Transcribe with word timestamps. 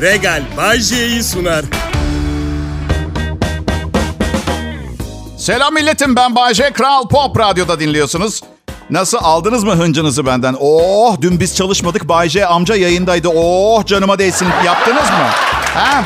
Regal 0.00 0.42
Bay 0.56 0.78
J'yi 0.80 1.22
sunar. 1.22 1.64
Selam 5.38 5.74
milletim 5.74 6.16
ben 6.16 6.34
Bayce 6.34 6.72
Kral 6.72 7.08
Pop 7.08 7.38
Radyo'da 7.38 7.80
dinliyorsunuz. 7.80 8.42
Nasıl 8.90 9.18
aldınız 9.22 9.64
mı 9.64 9.72
hıncınızı 9.74 10.26
benden? 10.26 10.56
Oh 10.60 11.20
dün 11.20 11.40
biz 11.40 11.56
çalışmadık 11.56 12.08
Bayce 12.08 12.46
amca 12.46 12.76
yayındaydı. 12.76 13.28
Oh 13.28 13.86
canıma 13.86 14.18
değsin 14.18 14.48
yaptınız 14.66 15.10
mı? 15.10 15.26
Ha? 15.74 16.04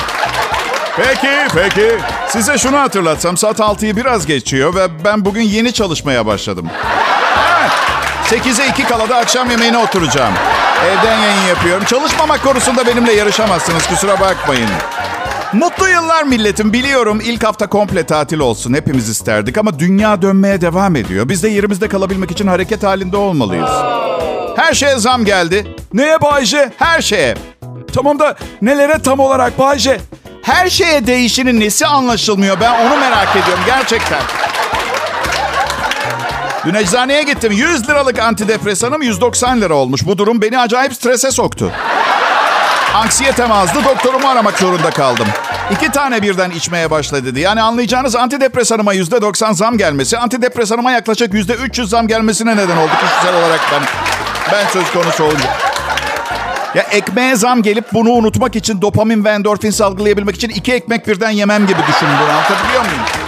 Peki 0.97 1.31
peki. 1.55 1.99
Size 2.29 2.59
şunu 2.59 2.79
hatırlatsam 2.79 3.37
saat 3.37 3.59
6'yı 3.61 3.97
biraz 3.97 4.27
geçiyor 4.27 4.75
ve 4.75 5.05
ben 5.05 5.25
bugün 5.25 5.43
yeni 5.43 5.73
çalışmaya 5.73 6.27
başladım. 6.27 6.69
Evet. 7.61 8.02
8'e 8.33 8.69
2 8.69 8.85
kala 8.85 9.09
da 9.09 9.17
akşam 9.17 9.51
yemeğine 9.51 9.79
oturacağım. 9.79 10.35
Evden 10.87 11.19
yayın 11.19 11.47
yapıyorum. 11.49 11.85
Çalışmamak 11.85 12.43
konusunda 12.43 12.87
benimle 12.87 13.13
yarışamazsınız 13.13 13.87
kusura 13.87 14.21
bakmayın. 14.21 14.69
Mutlu 15.53 15.89
yıllar 15.89 16.23
milletim. 16.23 16.73
Biliyorum 16.73 17.21
ilk 17.25 17.45
hafta 17.45 17.67
komple 17.67 18.07
tatil 18.07 18.39
olsun. 18.39 18.75
Hepimiz 18.75 19.09
isterdik 19.09 19.59
ama 19.59 19.79
dünya 19.79 20.23
dönmeye 20.23 20.61
devam 20.61 20.97
ediyor. 20.97 21.29
Biz 21.29 21.43
de 21.43 21.49
yerimizde 21.49 21.89
kalabilmek 21.89 22.31
için 22.31 22.47
hareket 22.47 22.83
halinde 22.83 23.17
olmalıyız. 23.17 23.71
Her 24.57 24.75
şeye 24.75 24.97
zam 24.97 25.25
geldi. 25.25 25.77
Neye 25.93 26.23
Bayce? 26.23 26.73
Her 26.79 27.03
şeye. 27.03 27.35
Tamam 27.95 28.19
da 28.19 28.37
nelere 28.63 28.99
tam 29.03 29.21
olarak 29.21 29.59
Bayce? 29.59 30.01
Her 30.43 30.71
şeye 30.71 31.07
değişinin 31.07 31.61
nesi 31.61 31.87
anlaşılmıyor? 31.87 32.61
Ben 32.61 32.87
onu 32.87 32.97
merak 33.01 33.37
ediyorum 33.37 33.65
gerçekten. 33.67 34.21
Dün 36.67 36.75
eczaneye 36.75 37.23
gittim. 37.23 37.53
100 37.53 37.89
liralık 37.89 38.19
antidepresanım 38.19 39.03
190 39.03 39.61
lira 39.61 39.75
olmuş. 39.75 40.07
Bu 40.07 40.19
durum 40.19 40.43
beni 40.43 40.59
acayip 40.59 40.95
strese 40.95 41.31
soktu. 41.31 41.73
Anksiyetem 42.95 43.53
azdı. 43.53 43.79
Doktorumu 43.85 44.29
aramak 44.29 44.59
zorunda 44.59 44.91
kaldım. 44.91 45.27
İki 45.71 45.91
tane 45.91 46.23
birden 46.23 46.51
içmeye 46.51 46.91
başladı 46.91 47.27
dedi. 47.27 47.41
Yani 47.41 47.63
anlayacağınız 47.63 48.17
antidepresanıma 48.17 48.93
yüzde 48.93 49.23
90 49.23 49.53
zam 49.53 49.79
gelmesi, 49.79 50.19
antidepresanıma 50.19 50.93
yaklaşık 50.93 51.35
yüzde 51.35 51.55
300 51.55 51.91
zam 51.91 52.09
gelmesine 52.09 52.57
neden 52.57 52.77
oldu 52.77 52.91
kişisel 53.01 53.35
olarak 53.39 53.61
ben. 53.73 53.83
Ben 54.53 54.67
söz 54.73 54.93
konusu 54.93 55.25
olunca. 55.25 55.51
Ya 56.75 56.83
ekmeğe 56.83 57.37
zam 57.37 57.63
gelip 57.63 57.93
bunu 57.93 58.11
unutmak 58.11 58.57
için 58.57 58.83
dopamin 58.83 59.25
ve 59.25 59.31
endorfin 59.31 59.71
salgılayabilmek 59.71 60.37
için 60.37 60.49
iki 60.49 60.73
ekmek 60.73 61.09
birden 61.09 61.31
yemem 61.31 61.67
gibi 61.67 61.81
düşündüm. 61.89 62.31
Anlatabiliyor 62.31 62.83
muyum? 62.83 63.22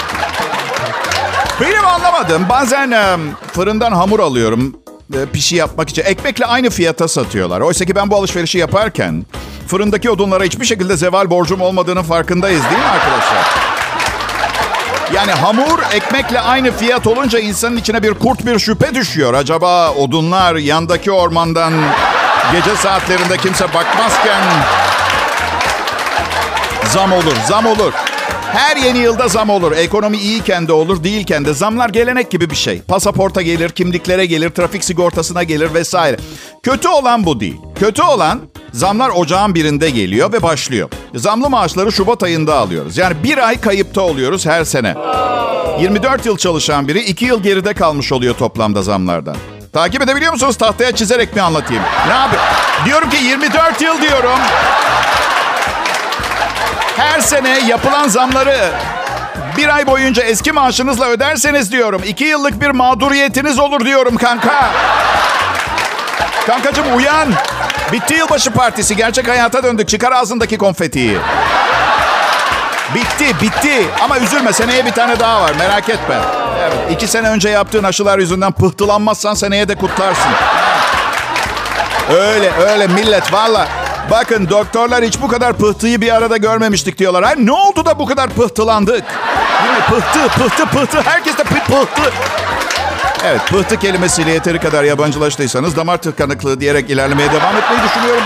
Benim 1.60 1.86
anlamadım. 1.86 2.46
Bazen 2.48 2.90
e, 2.90 3.16
fırından 3.52 3.92
hamur 3.92 4.20
alıyorum 4.20 4.76
e, 5.14 5.26
pişi 5.32 5.56
yapmak 5.56 5.88
için. 5.88 6.02
Ekmekle 6.04 6.46
aynı 6.46 6.70
fiyata 6.70 7.08
satıyorlar. 7.08 7.60
Oysa 7.60 7.84
ki 7.84 7.96
ben 7.96 8.10
bu 8.10 8.16
alışverişi 8.16 8.58
yaparken 8.58 9.26
fırındaki 9.68 10.10
odunlara 10.10 10.44
hiçbir 10.44 10.66
şekilde 10.66 10.96
zeval 10.96 11.30
borcum 11.30 11.60
olmadığının 11.60 12.02
farkındayız 12.02 12.62
değil 12.64 12.78
mi 12.78 12.86
arkadaşlar? 12.86 13.44
Yani 15.14 15.32
hamur 15.32 15.78
ekmekle 15.92 16.40
aynı 16.40 16.72
fiyat 16.72 17.06
olunca 17.06 17.38
insanın 17.38 17.76
içine 17.76 18.02
bir 18.02 18.14
kurt 18.14 18.46
bir 18.46 18.58
şüphe 18.58 18.94
düşüyor. 18.94 19.34
Acaba 19.34 19.90
odunlar 19.90 20.54
yandaki 20.54 21.12
ormandan 21.12 21.72
gece 22.52 22.76
saatlerinde 22.76 23.36
kimse 23.36 23.64
bakmazken 23.74 24.42
zam 26.84 27.12
olur, 27.12 27.36
zam 27.48 27.66
olur. 27.66 27.92
Her 28.54 28.76
yeni 28.76 28.98
yılda 28.98 29.28
zam 29.28 29.50
olur. 29.50 29.72
Ekonomi 29.72 30.16
iyiyken 30.16 30.68
de 30.68 30.72
olur, 30.72 31.04
değilken 31.04 31.44
de. 31.44 31.54
Zamlar 31.54 31.88
gelenek 31.88 32.30
gibi 32.30 32.50
bir 32.50 32.54
şey. 32.56 32.82
Pasaporta 32.82 33.42
gelir, 33.42 33.68
kimliklere 33.70 34.26
gelir, 34.26 34.50
trafik 34.50 34.84
sigortasına 34.84 35.42
gelir 35.42 35.74
vesaire. 35.74 36.16
Kötü 36.62 36.88
olan 36.88 37.26
bu 37.26 37.40
değil. 37.40 37.56
Kötü 37.80 38.02
olan 38.02 38.40
zamlar 38.72 39.08
ocağın 39.10 39.54
birinde 39.54 39.90
geliyor 39.90 40.32
ve 40.32 40.42
başlıyor. 40.42 40.88
Zamlı 41.14 41.50
maaşları 41.50 41.92
Şubat 41.92 42.22
ayında 42.22 42.54
alıyoruz. 42.54 42.96
Yani 42.98 43.14
bir 43.24 43.38
ay 43.48 43.60
kayıpta 43.60 44.00
oluyoruz 44.00 44.46
her 44.46 44.64
sene. 44.64 44.94
24 45.80 46.26
yıl 46.26 46.36
çalışan 46.36 46.88
biri 46.88 47.00
2 47.00 47.24
yıl 47.24 47.42
geride 47.42 47.74
kalmış 47.74 48.12
oluyor 48.12 48.34
toplamda 48.34 48.82
zamlardan. 48.82 49.36
Takip 49.72 50.02
edebiliyor 50.02 50.32
musunuz? 50.32 50.56
Tahtaya 50.56 50.92
çizerek 50.92 51.36
mi 51.36 51.42
anlatayım? 51.42 51.82
Ne 52.08 52.14
abi? 52.14 52.36
Diyorum 52.86 53.10
ki 53.10 53.16
24 53.16 53.82
yıl 53.82 54.02
diyorum. 54.02 54.38
Her 56.96 57.20
sene 57.20 57.58
yapılan 57.68 58.08
zamları 58.08 58.70
bir 59.56 59.74
ay 59.74 59.86
boyunca 59.86 60.22
eski 60.22 60.52
maaşınızla 60.52 61.06
öderseniz 61.06 61.72
diyorum. 61.72 62.02
iki 62.06 62.24
yıllık 62.24 62.60
bir 62.60 62.70
mağduriyetiniz 62.70 63.58
olur 63.58 63.84
diyorum 63.84 64.16
kanka. 64.16 64.70
Kankacım 66.46 66.96
uyan. 66.96 67.28
Bitti 67.92 68.14
yılbaşı 68.14 68.50
partisi. 68.50 68.96
Gerçek 68.96 69.28
hayata 69.28 69.62
döndük. 69.62 69.88
Çıkar 69.88 70.12
ağzındaki 70.12 70.58
konfetiyi. 70.58 71.18
Bitti, 72.94 73.40
bitti. 73.40 73.86
Ama 74.04 74.18
üzülme 74.18 74.52
seneye 74.52 74.86
bir 74.86 74.92
tane 74.92 75.20
daha 75.20 75.42
var. 75.42 75.52
Merak 75.58 75.88
etme. 75.88 76.14
Evet, 76.60 76.74
iki 76.90 77.06
sene 77.06 77.28
önce 77.28 77.48
yaptığın 77.48 77.84
aşılar 77.84 78.18
yüzünden 78.18 78.52
pıhtılanmazsan 78.52 79.34
seneye 79.34 79.68
de 79.68 79.74
kutlarsın. 79.74 80.32
Öyle, 82.10 82.52
öyle 82.52 82.86
millet 82.86 83.32
valla. 83.32 83.68
Bakın 84.10 84.48
doktorlar 84.50 85.04
hiç 85.04 85.20
bu 85.22 85.28
kadar 85.28 85.52
pıhtıyı 85.52 86.00
bir 86.00 86.14
arada 86.14 86.36
görmemiştik 86.36 86.98
diyorlar. 86.98 87.24
Ha, 87.24 87.34
ne 87.38 87.52
oldu 87.52 87.84
da 87.86 87.98
bu 87.98 88.06
kadar 88.06 88.30
pıhtılandık? 88.30 89.04
Değil 89.64 89.74
mi? 89.74 89.84
Pıhtı, 89.90 90.28
pıhtı, 90.28 90.66
pıhtı. 90.66 91.00
Herkes 91.02 91.38
de 91.38 91.42
pı- 91.42 91.64
pıhtı. 91.66 92.12
Evet, 93.24 93.40
pıhtı 93.48 93.76
kelimesiyle 93.78 94.30
yeteri 94.30 94.58
kadar 94.58 94.84
yabancılaştıysanız 94.84 95.76
damar 95.76 95.96
tıkanıklığı 95.96 96.60
diyerek 96.60 96.90
ilerlemeye 96.90 97.28
devam 97.32 97.56
etmeyi 97.56 97.80
düşünüyorum. 97.88 98.22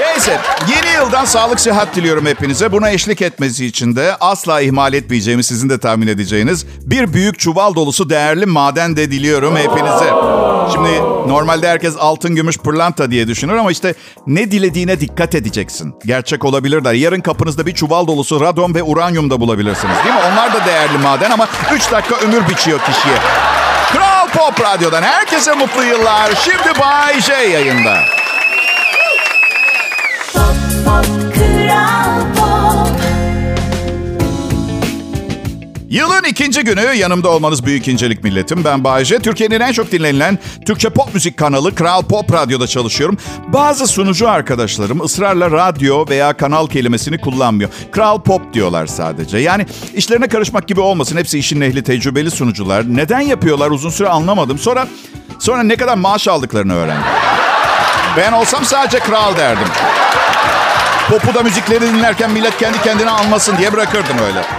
Neyse, 0.00 0.38
yeni 0.68 0.94
yıldan 0.94 1.24
sağlık 1.24 1.60
sıhhat 1.60 1.96
diliyorum 1.96 2.26
hepinize. 2.26 2.72
Buna 2.72 2.90
eşlik 2.90 3.22
etmesi 3.22 3.66
için 3.66 3.96
de 3.96 4.16
asla 4.20 4.60
ihmal 4.60 4.92
etmeyeceğimi 4.92 5.44
sizin 5.44 5.68
de 5.70 5.78
tahmin 5.78 6.06
edeceğiniz 6.06 6.66
bir 6.80 7.12
büyük 7.12 7.38
çuval 7.38 7.74
dolusu 7.74 8.10
değerli 8.10 8.46
maden 8.46 8.96
de 8.96 9.10
diliyorum 9.10 9.56
hepinize. 9.56 10.12
Şimdi 10.72 11.00
normalde 11.26 11.68
herkes 11.68 11.96
altın, 11.98 12.34
gümüş, 12.34 12.58
pırlanta 12.58 13.10
diye 13.10 13.28
düşünür 13.28 13.56
ama 13.56 13.70
işte 13.70 13.94
ne 14.26 14.50
dilediğine 14.50 15.00
dikkat 15.00 15.34
edeceksin. 15.34 15.94
Gerçek 16.06 16.44
olabilirler. 16.44 16.92
Yarın 16.92 17.20
kapınızda 17.20 17.66
bir 17.66 17.74
çuval 17.74 18.06
dolusu 18.06 18.40
radon 18.40 18.74
ve 18.74 18.82
uranyum 18.82 19.30
da 19.30 19.40
bulabilirsiniz 19.40 19.96
değil 20.04 20.14
mi? 20.14 20.20
Onlar 20.32 20.54
da 20.54 20.66
değerli 20.66 20.98
maden 20.98 21.30
ama 21.30 21.48
3 21.74 21.92
dakika 21.92 22.14
ömür 22.16 22.48
biçiyor 22.48 22.78
kişiye. 22.78 23.14
Kral 23.92 24.28
Pop 24.28 24.60
Radyo'dan 24.60 25.02
herkese 25.02 25.52
mutlu 25.54 25.84
yıllar. 25.84 26.30
Şimdi 26.44 26.80
Bay 26.80 27.20
J 27.20 27.32
yayında. 27.34 27.98
Yılın 35.88 36.24
ikinci 36.24 36.64
günü 36.64 36.94
yanımda 36.94 37.28
olmanız 37.28 37.66
büyük 37.66 37.88
incelik 37.88 38.24
milletim. 38.24 38.64
Ben 38.64 38.84
Bayece. 38.84 39.18
Türkiye'nin 39.18 39.60
en 39.60 39.72
çok 39.72 39.92
dinlenilen 39.92 40.38
Türkçe 40.66 40.90
pop 40.90 41.14
müzik 41.14 41.36
kanalı 41.36 41.74
Kral 41.74 42.02
Pop 42.02 42.32
Radyo'da 42.32 42.66
çalışıyorum. 42.66 43.18
Bazı 43.46 43.86
sunucu 43.86 44.28
arkadaşlarım 44.28 45.00
ısrarla 45.00 45.50
radyo 45.50 46.06
veya 46.08 46.32
kanal 46.32 46.66
kelimesini 46.66 47.20
kullanmıyor. 47.20 47.70
Kral 47.92 48.22
Pop 48.22 48.54
diyorlar 48.54 48.86
sadece. 48.86 49.38
Yani 49.38 49.66
işlerine 49.94 50.28
karışmak 50.28 50.68
gibi 50.68 50.80
olmasın. 50.80 51.16
Hepsi 51.16 51.38
işin 51.38 51.60
ehli 51.60 51.82
tecrübeli 51.82 52.30
sunucular. 52.30 52.84
Neden 52.88 53.20
yapıyorlar 53.20 53.70
uzun 53.70 53.90
süre 53.90 54.08
anlamadım. 54.08 54.58
Sonra 54.58 54.88
sonra 55.38 55.62
ne 55.62 55.76
kadar 55.76 55.96
maaş 55.96 56.28
aldıklarını 56.28 56.74
öğrendim. 56.74 57.06
Ben 58.16 58.32
olsam 58.32 58.64
sadece 58.64 58.98
kral 58.98 59.36
derdim. 59.36 59.68
Popu 61.10 61.34
da 61.34 61.42
müzikleri 61.42 61.80
dinlerken 61.80 62.30
millet 62.30 62.58
kendi 62.58 62.82
kendine 62.82 63.10
anlasın 63.10 63.58
diye 63.58 63.72
bırakırdım 63.72 64.18
öyle. 64.26 64.57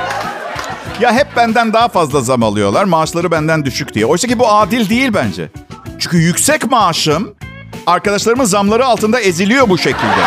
Ya 0.99 1.13
hep 1.13 1.27
benden 1.35 1.73
daha 1.73 1.87
fazla 1.87 2.21
zam 2.21 2.43
alıyorlar. 2.43 2.83
Maaşları 2.83 3.31
benden 3.31 3.65
düşük 3.65 3.93
diye. 3.93 4.05
Oysa 4.05 4.27
ki 4.27 4.39
bu 4.39 4.51
adil 4.51 4.89
değil 4.89 5.11
bence. 5.13 5.49
Çünkü 5.99 6.17
yüksek 6.17 6.71
maaşım 6.71 7.35
arkadaşlarımın 7.87 8.45
zamları 8.45 8.85
altında 8.85 9.19
eziliyor 9.19 9.69
bu 9.69 9.77
şekilde. 9.77 10.21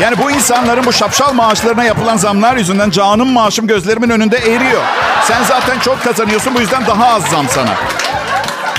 Yani 0.00 0.18
bu 0.18 0.30
insanların 0.30 0.86
bu 0.86 0.92
şapşal 0.92 1.32
maaşlarına 1.32 1.84
yapılan 1.84 2.16
zamlar 2.16 2.56
yüzünden 2.56 2.90
canım 2.90 3.28
maaşım 3.28 3.66
gözlerimin 3.66 4.10
önünde 4.10 4.36
eriyor. 4.36 4.82
Sen 5.28 5.44
zaten 5.44 5.78
çok 5.78 6.04
kazanıyorsun 6.04 6.54
bu 6.54 6.60
yüzden 6.60 6.86
daha 6.86 7.08
az 7.08 7.22
zam 7.22 7.48
sana. 7.48 7.74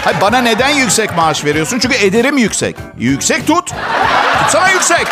Hayır, 0.04 0.22
bana 0.22 0.38
neden 0.38 0.70
yüksek 0.70 1.18
maaş 1.18 1.46
veriyorsun? 1.46 1.80
Çünkü 1.80 1.96
ederim 1.96 2.38
yüksek. 2.38 2.76
Yüksek 3.00 3.48
tut. 3.48 3.72
Tutsana 4.40 4.70
yüksek. 4.70 5.08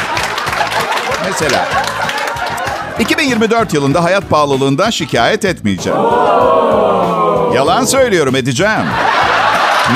Mesela 1.25 1.67
2024 2.99 3.73
yılında 3.73 4.03
hayat 4.03 4.29
pahalılığından 4.29 4.89
şikayet 4.89 5.45
etmeyeceğim. 5.45 5.99
Yalan 7.55 7.85
söylüyorum 7.85 8.35
edeceğim. 8.35 8.85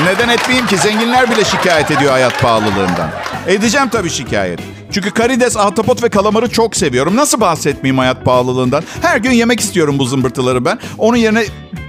Neden 0.04 0.28
etmeyeyim 0.28 0.66
ki? 0.66 0.78
Zenginler 0.78 1.30
bile 1.30 1.44
şikayet 1.44 1.90
ediyor 1.90 2.12
hayat 2.12 2.40
pahalılığından. 2.40 3.08
Edeceğim 3.46 3.88
tabii 3.88 4.10
şikayet. 4.10 4.60
Çünkü 4.92 5.10
karides, 5.10 5.56
ahtapot 5.56 6.02
ve 6.02 6.08
kalamarı 6.08 6.50
çok 6.50 6.76
seviyorum. 6.76 7.16
Nasıl 7.16 7.40
bahsetmeyeyim 7.40 7.98
hayat 7.98 8.24
pahalılığından? 8.24 8.84
Her 9.02 9.16
gün 9.16 9.30
yemek 9.30 9.60
istiyorum 9.60 9.98
bu 9.98 10.04
zımbırtıları 10.04 10.64
ben. 10.64 10.78
Onun 10.98 11.16
yerine 11.16 11.44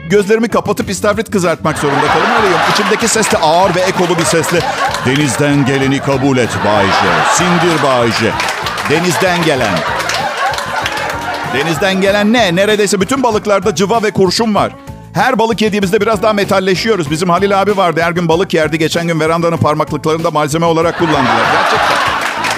gözlerimi 0.10 0.48
kapatıp 0.48 0.90
istavrit 0.90 1.32
kızartmak 1.32 1.78
zorunda 1.78 2.06
yok. 2.52 2.60
İçimdeki 2.74 3.08
ses 3.08 3.32
de 3.32 3.38
ağır 3.38 3.76
ve 3.76 3.80
ekolu 3.80 4.18
bir 4.20 4.26
sesle. 4.26 4.60
Denizden 5.06 5.66
geleni 5.66 6.00
kabul 6.00 6.38
et 6.38 6.50
Bayce. 6.66 7.24
Sindir 7.34 7.84
Bayce. 7.84 8.32
Denizden 8.90 9.44
gelen. 9.44 10.05
Denizden 11.56 12.02
gelen 12.02 12.34
ne? 12.34 12.56
Neredeyse 12.56 13.02
bütün 13.02 13.24
balıklarda 13.24 13.76
cıva 13.76 14.04
ve 14.04 14.12
kurşun 14.12 14.56
var. 14.56 14.72
Her 15.14 15.40
balık 15.40 15.62
yediğimizde 15.62 16.02
biraz 16.02 16.22
daha 16.22 16.34
metalleşiyoruz. 16.34 17.12
Bizim 17.12 17.30
Halil 17.30 17.62
abi 17.62 17.78
vardı. 17.78 18.02
Her 18.04 18.12
gün 18.12 18.28
balık 18.28 18.54
yerdi. 18.54 18.80
Geçen 18.80 19.08
gün 19.08 19.20
verandanın 19.20 19.58
parmaklıklarında 19.58 20.32
malzeme 20.32 20.66
olarak 20.66 21.00
kullandılar. 21.00 21.46
Gerçekten. 21.54 21.98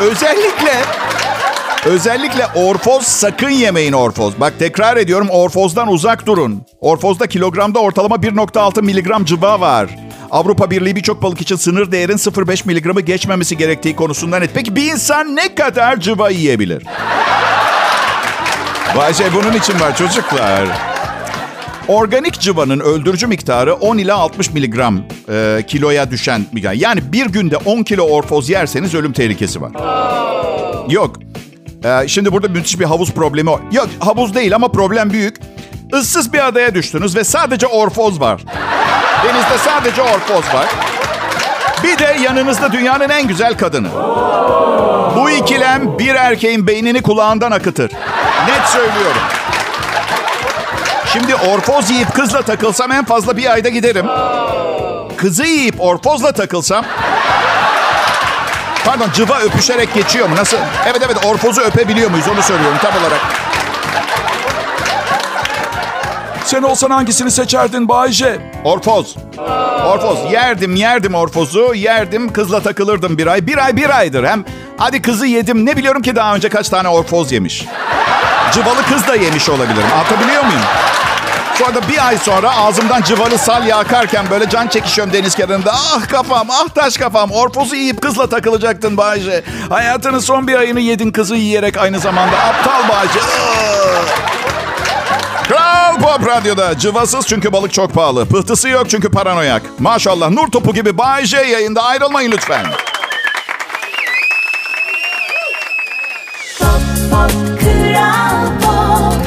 Özellikle 0.07 0.71
Özellikle 1.85 2.47
orfoz 2.55 3.03
sakın 3.03 3.49
yemeyin 3.49 3.93
orfoz. 3.93 4.39
Bak 4.39 4.53
tekrar 4.59 4.97
ediyorum 4.97 5.29
orfozdan 5.29 5.87
uzak 5.87 6.25
durun. 6.25 6.61
Orfozda 6.81 7.27
kilogramda 7.27 7.79
ortalama 7.79 8.15
1.6 8.15 8.81
miligram 8.81 9.25
cıva 9.25 9.59
var. 9.59 9.89
Avrupa 10.31 10.71
Birliği 10.71 10.95
birçok 10.95 11.21
balık 11.21 11.41
için 11.41 11.55
sınır 11.55 11.91
değerin 11.91 12.17
0.5 12.17 12.67
miligramı 12.67 13.01
geçmemesi 13.01 13.57
gerektiği 13.57 13.95
konusundan 13.95 14.41
net. 14.41 14.49
Peki 14.53 14.75
bir 14.75 14.91
insan 14.91 15.35
ne 15.35 15.55
kadar 15.55 15.99
cıva 15.99 16.29
yiyebilir? 16.29 16.83
Vay 18.95 19.13
şey 19.13 19.27
bunun 19.33 19.53
için 19.53 19.79
var 19.79 19.95
çocuklar. 19.97 20.67
Organik 21.87 22.39
cıvanın 22.39 22.79
öldürücü 22.79 23.27
miktarı 23.27 23.73
10 23.75 23.97
ila 23.97 24.15
60 24.15 24.51
miligram 24.53 24.99
e, 25.31 25.63
kiloya 25.67 26.11
düşen 26.11 26.45
miktar. 26.51 26.73
Yani 26.73 27.11
bir 27.11 27.25
günde 27.25 27.57
10 27.57 27.83
kilo 27.83 28.03
orfoz 28.03 28.49
yerseniz 28.49 28.95
ölüm 28.95 29.13
tehlikesi 29.13 29.61
var. 29.61 29.71
Yok. 30.89 31.15
E, 31.83 32.07
şimdi 32.07 32.31
burada 32.31 32.47
müthiş 32.47 32.79
bir 32.79 32.85
havuz 32.85 33.13
problemi 33.13 33.49
var. 33.51 33.59
Yok 33.71 33.87
havuz 33.99 34.35
değil 34.35 34.55
ama 34.55 34.67
problem 34.67 35.09
büyük. 35.09 35.35
Issız 36.01 36.33
bir 36.33 36.47
adaya 36.47 36.75
düştünüz 36.75 37.15
ve 37.15 37.23
sadece 37.23 37.67
orfoz 37.67 38.19
var. 38.19 38.41
Denizde 39.23 39.57
sadece 39.65 40.01
orfoz 40.01 40.53
var. 40.53 40.65
Bir 41.83 41.99
de 41.99 42.17
yanınızda 42.23 42.71
dünyanın 42.71 43.09
en 43.09 43.27
güzel 43.27 43.57
kadını. 43.57 43.87
İkilem 45.41 45.99
bir 45.99 46.15
erkeğin 46.15 46.67
beynini 46.67 47.01
kulağından 47.01 47.51
akıtır. 47.51 47.91
Net 48.47 48.67
söylüyorum. 48.69 49.21
Şimdi 51.13 51.35
orfoz 51.35 51.91
yiyip 51.91 52.13
kızla 52.13 52.41
takılsam 52.41 52.91
en 52.91 53.05
fazla 53.05 53.37
bir 53.37 53.51
ayda 53.51 53.69
giderim. 53.69 54.05
Kızı 55.17 55.43
yiyip 55.45 55.81
orfozla 55.81 56.31
takılsam... 56.31 56.85
Pardon 58.85 59.09
cıva 59.13 59.39
öpüşerek 59.39 59.93
geçiyor 59.93 60.29
mu? 60.29 60.35
Nasıl? 60.35 60.57
Evet 60.85 61.01
evet 61.05 61.25
orfozu 61.25 61.61
öpebiliyor 61.61 62.11
muyuz 62.11 62.27
onu 62.27 62.41
söylüyorum 62.41 62.77
tam 62.81 62.91
olarak. 63.01 63.19
Sen 66.45 66.63
olsan 66.63 66.89
hangisini 66.89 67.31
seçerdin 67.31 67.87
Bayce? 67.89 68.39
Orfoz. 68.67 69.15
Orfoz. 69.85 70.31
Yerdim 70.31 70.75
yerdim 70.75 71.15
orfozu. 71.15 71.73
Yerdim 71.73 72.33
kızla 72.33 72.61
takılırdım 72.61 73.17
bir 73.17 73.27
ay. 73.27 73.47
Bir 73.47 73.57
ay 73.65 73.75
bir 73.75 73.97
aydır. 73.97 74.23
Hem 74.23 74.45
hadi 74.77 75.01
kızı 75.01 75.25
yedim. 75.27 75.65
Ne 75.65 75.77
biliyorum 75.77 76.01
ki 76.01 76.15
daha 76.15 76.35
önce 76.35 76.49
kaç 76.49 76.69
tane 76.69 76.89
orfoz 76.89 77.31
yemiş. 77.31 77.65
Cıvalı 78.53 78.83
kız 78.89 79.07
da 79.07 79.15
yemiş 79.15 79.49
olabilirim. 79.49 79.87
Anlatabiliyor 79.93 80.43
muyum? 80.43 80.61
Sonra 81.55 81.75
da 81.75 81.87
bir 81.89 82.07
ay 82.07 82.17
sonra 82.17 82.57
ağzımdan 82.57 83.01
cıvalı 83.01 83.37
salya 83.37 83.77
akarken 83.77 84.25
böyle 84.29 84.49
can 84.49 84.67
çekişiyorum 84.67 85.13
deniz 85.13 85.35
kenarında. 85.35 85.71
Ah 85.73 86.07
kafam, 86.07 86.47
ah 86.51 86.69
taş 86.69 86.97
kafam. 86.97 87.31
Orfozu 87.31 87.75
yiyip 87.75 88.01
kızla 88.01 88.29
takılacaktın 88.29 88.97
Bayce. 88.97 89.43
Hayatının 89.69 90.19
son 90.19 90.47
bir 90.47 90.55
ayını 90.55 90.79
yedin 90.79 91.11
kızı 91.11 91.35
yiyerek 91.35 91.77
aynı 91.77 91.99
zamanda. 91.99 92.37
Aptal 92.37 92.89
Bayce. 92.89 93.19
Kral 95.47 95.95
Pop 96.01 96.27
Radyo'da 96.27 96.77
cıvasız 96.77 97.27
çünkü 97.27 97.53
balık 97.53 97.73
çok 97.73 97.93
pahalı. 97.93 98.25
Pıhtısı 98.25 98.69
yok 98.69 98.89
çünkü 98.89 99.11
paranoyak. 99.11 99.79
Maşallah 99.79 100.29
nur 100.29 100.47
topu 100.47 100.73
gibi 100.73 100.97
Bay 100.97 101.25
J 101.25 101.37
yayında 101.37 101.83
ayrılmayın 101.83 102.31
lütfen. 102.31 102.65
Pop, 106.59 106.69
pop, 107.11 107.31
Kral 107.59 108.47
Pop. 108.61 109.17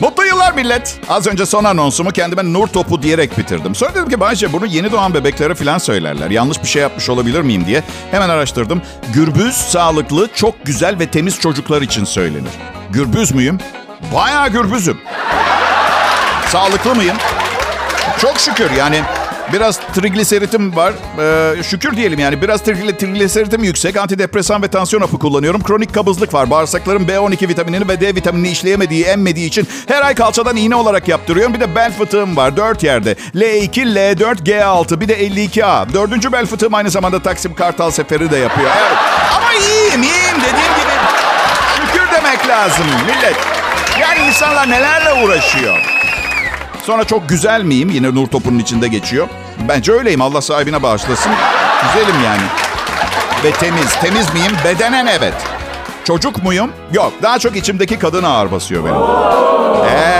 Mutlu 0.00 0.24
yıllar 0.24 0.52
millet. 0.52 1.00
Az 1.08 1.26
önce 1.26 1.46
son 1.46 1.64
anonsumu 1.64 2.10
kendime 2.10 2.52
nur 2.52 2.66
topu 2.66 3.02
diyerek 3.02 3.38
bitirdim. 3.38 3.74
Sonra 3.74 3.94
dedim 3.94 4.08
ki 4.08 4.20
Bayce 4.20 4.52
bunu 4.52 4.66
yeni 4.66 4.92
doğan 4.92 5.14
bebeklere 5.14 5.54
falan 5.54 5.78
söylerler. 5.78 6.30
Yanlış 6.30 6.62
bir 6.62 6.68
şey 6.68 6.82
yapmış 6.82 7.08
olabilir 7.08 7.40
miyim 7.40 7.66
diye 7.66 7.82
hemen 8.10 8.28
araştırdım. 8.28 8.82
Gürbüz 9.14 9.54
sağlıklı, 9.54 10.28
çok 10.34 10.66
güzel 10.66 10.98
ve 10.98 11.06
temiz 11.10 11.40
çocuklar 11.40 11.82
için 11.82 12.04
söylenir. 12.04 12.73
Gürbüz 12.94 13.32
müyüm? 13.32 13.58
Bayağı 14.14 14.48
gürbüzüm. 14.48 14.98
Sağlıklı 16.48 16.94
mıyım? 16.94 17.16
Çok 18.18 18.38
şükür 18.38 18.70
yani 18.70 19.02
biraz 19.52 19.80
trigliseritim 19.94 20.76
var. 20.76 20.92
Ee, 21.18 21.62
şükür 21.62 21.96
diyelim 21.96 22.18
yani 22.18 22.42
biraz 22.42 22.62
trigli, 22.62 22.98
trigliseritim 22.98 23.64
yüksek. 23.64 23.96
Antidepresan 23.96 24.62
ve 24.62 24.68
tansiyon 24.68 25.00
hapı 25.02 25.18
kullanıyorum. 25.18 25.62
Kronik 25.62 25.94
kabızlık 25.94 26.34
var. 26.34 26.50
Bağırsaklarım 26.50 27.02
B12 27.06 27.48
vitaminini 27.48 27.88
ve 27.88 28.00
D 28.00 28.14
vitaminini 28.14 28.48
işleyemediği, 28.48 29.04
emmediği 29.04 29.46
için 29.46 29.68
her 29.88 30.02
ay 30.02 30.14
kalçadan 30.14 30.56
iğne 30.56 30.76
olarak 30.76 31.08
yaptırıyorum. 31.08 31.54
Bir 31.54 31.60
de 31.60 31.74
bel 31.74 31.92
fıtığım 31.92 32.36
var. 32.36 32.56
Dört 32.56 32.82
yerde. 32.82 33.12
L2, 33.34 33.70
L4, 33.94 34.44
G6 34.44 35.00
bir 35.00 35.08
de 35.08 35.26
52A. 35.26 35.92
Dördüncü 35.92 36.32
bel 36.32 36.46
fıtığım 36.46 36.74
aynı 36.74 36.90
zamanda 36.90 37.22
Taksim 37.22 37.54
Kartal 37.54 37.90
seferi 37.90 38.30
de 38.30 38.36
yapıyor. 38.36 38.70
Evet. 38.80 38.98
Ama 39.36 39.54
iyiyim, 39.54 40.02
iyiyim 40.02 40.36
dediğim 40.40 40.74
gibi. 40.74 40.93
Lazım 42.48 42.86
millet. 43.06 43.36
Yani 44.00 44.26
insanlar 44.26 44.70
nelerle 44.70 45.12
uğraşıyor. 45.24 45.76
Sonra 46.82 47.04
çok 47.04 47.28
güzel 47.28 47.62
miyim? 47.62 47.90
Yine 47.90 48.14
nur 48.14 48.26
topunun 48.26 48.58
içinde 48.58 48.88
geçiyor. 48.88 49.28
Bence 49.68 49.92
öyleyim. 49.92 50.20
Allah 50.22 50.42
sahibine 50.42 50.82
bağışlasın. 50.82 51.32
Güzelim 51.82 52.24
yani. 52.24 52.42
Ve 53.44 53.50
temiz. 53.52 53.94
Temiz 54.00 54.34
miyim? 54.34 54.52
Bedenen 54.64 55.06
evet. 55.06 55.34
Çocuk 56.04 56.42
muyum? 56.42 56.70
Yok. 56.92 57.12
Daha 57.22 57.38
çok 57.38 57.56
içimdeki 57.56 57.98
kadın 57.98 58.22
ağır 58.22 58.52
basıyor 58.52 58.84
benim. 58.84 59.53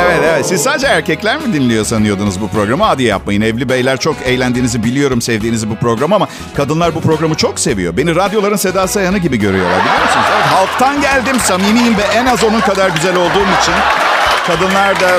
Evet 0.05 0.21
evet. 0.25 0.47
Siz 0.47 0.63
sadece 0.63 0.87
erkekler 0.87 1.37
mi 1.37 1.53
dinliyor 1.53 1.85
sanıyordunuz 1.85 2.41
bu 2.41 2.49
programı? 2.49 2.85
Hadi 2.85 3.03
yapmayın. 3.03 3.41
Evli 3.41 3.69
beyler 3.69 3.97
çok 3.97 4.17
eğlendiğinizi 4.25 4.85
biliyorum, 4.85 5.23
sevdiğinizi 5.23 5.71
bu 5.71 5.77
programı 5.77 6.15
ama 6.15 6.29
kadınlar 6.57 6.95
bu 6.95 7.01
programı 7.01 7.35
çok 7.35 7.61
seviyor. 7.61 7.97
Beni 7.97 8.17
radyoların 8.17 8.57
Seda 8.57 8.89
Sayan'ı 8.89 9.19
gibi 9.19 9.37
görüyorlar 9.37 9.81
biliyor 9.81 10.03
musunuz? 10.03 10.27
Evet, 10.35 10.47
halktan 10.47 11.01
geldim, 11.01 11.41
samimiyim 11.41 11.97
ve 11.97 12.03
en 12.03 12.27
az 12.27 12.45
onun 12.45 12.61
kadar 12.61 12.89
güzel 12.89 13.17
olduğum 13.17 13.61
için 13.63 13.75
kadınlar 14.47 15.01
da 15.01 15.11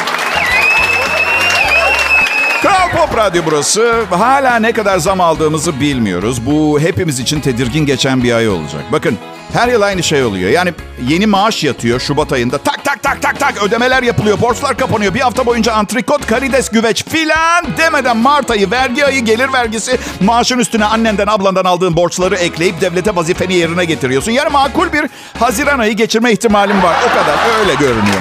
Kral 2.92 3.08
Pop 3.08 3.18
Radyo 3.18 3.44
burası. 3.46 4.06
Hala 4.10 4.56
ne 4.56 4.72
kadar 4.72 4.98
zam 4.98 5.22
aldığımızı 5.22 5.80
bilmiyoruz. 5.80 6.46
Bu 6.46 6.80
hepimiz 6.80 7.20
için 7.20 7.42
tedirgin 7.42 7.86
geçen 7.86 8.24
bir 8.24 8.34
ay 8.34 8.50
olacak. 8.50 8.82
Bakın 8.92 9.18
her 9.54 9.68
yıl 9.68 9.82
aynı 9.82 10.04
şey 10.04 10.24
oluyor. 10.24 10.50
Yani 10.50 10.74
yeni 11.08 11.28
maaş 11.28 11.64
yatıyor 11.64 12.00
Şubat 12.00 12.34
ayında. 12.34 12.58
Tak 12.58 12.84
tak 12.84 13.04
tak 13.04 13.22
tak 13.22 13.40
tak 13.40 13.64
ödemeler 13.64 14.04
yapılıyor. 14.04 14.42
Borçlar 14.42 14.78
kapanıyor. 14.78 15.14
Bir 15.14 15.20
hafta 15.20 15.46
boyunca 15.46 15.74
antrikot, 15.74 16.28
karides, 16.28 16.70
güveç 16.70 17.06
filan 17.06 17.66
demeden 17.78 18.18
Mart 18.18 18.52
ayı, 18.52 18.72
vergi 18.72 19.06
ayı, 19.06 19.26
gelir 19.26 19.54
vergisi 19.54 20.00
maaşın 20.22 20.60
üstüne 20.60 20.86
annenden 20.86 21.28
ablandan 21.28 21.66
aldığın 21.66 21.96
borçları 21.96 22.36
ekleyip 22.36 22.82
devlete 22.82 23.16
vazifeni 23.16 23.54
yerine 23.54 23.86
getiriyorsun. 23.86 24.32
Yani 24.32 24.50
makul 24.50 24.94
bir 24.94 25.06
Haziran 25.40 25.80
ayı 25.80 25.94
geçirme 25.94 26.32
ihtimalim 26.32 26.84
var. 26.84 26.96
O 27.06 27.10
kadar 27.10 27.60
öyle 27.60 27.76
görünüyor. 27.76 28.20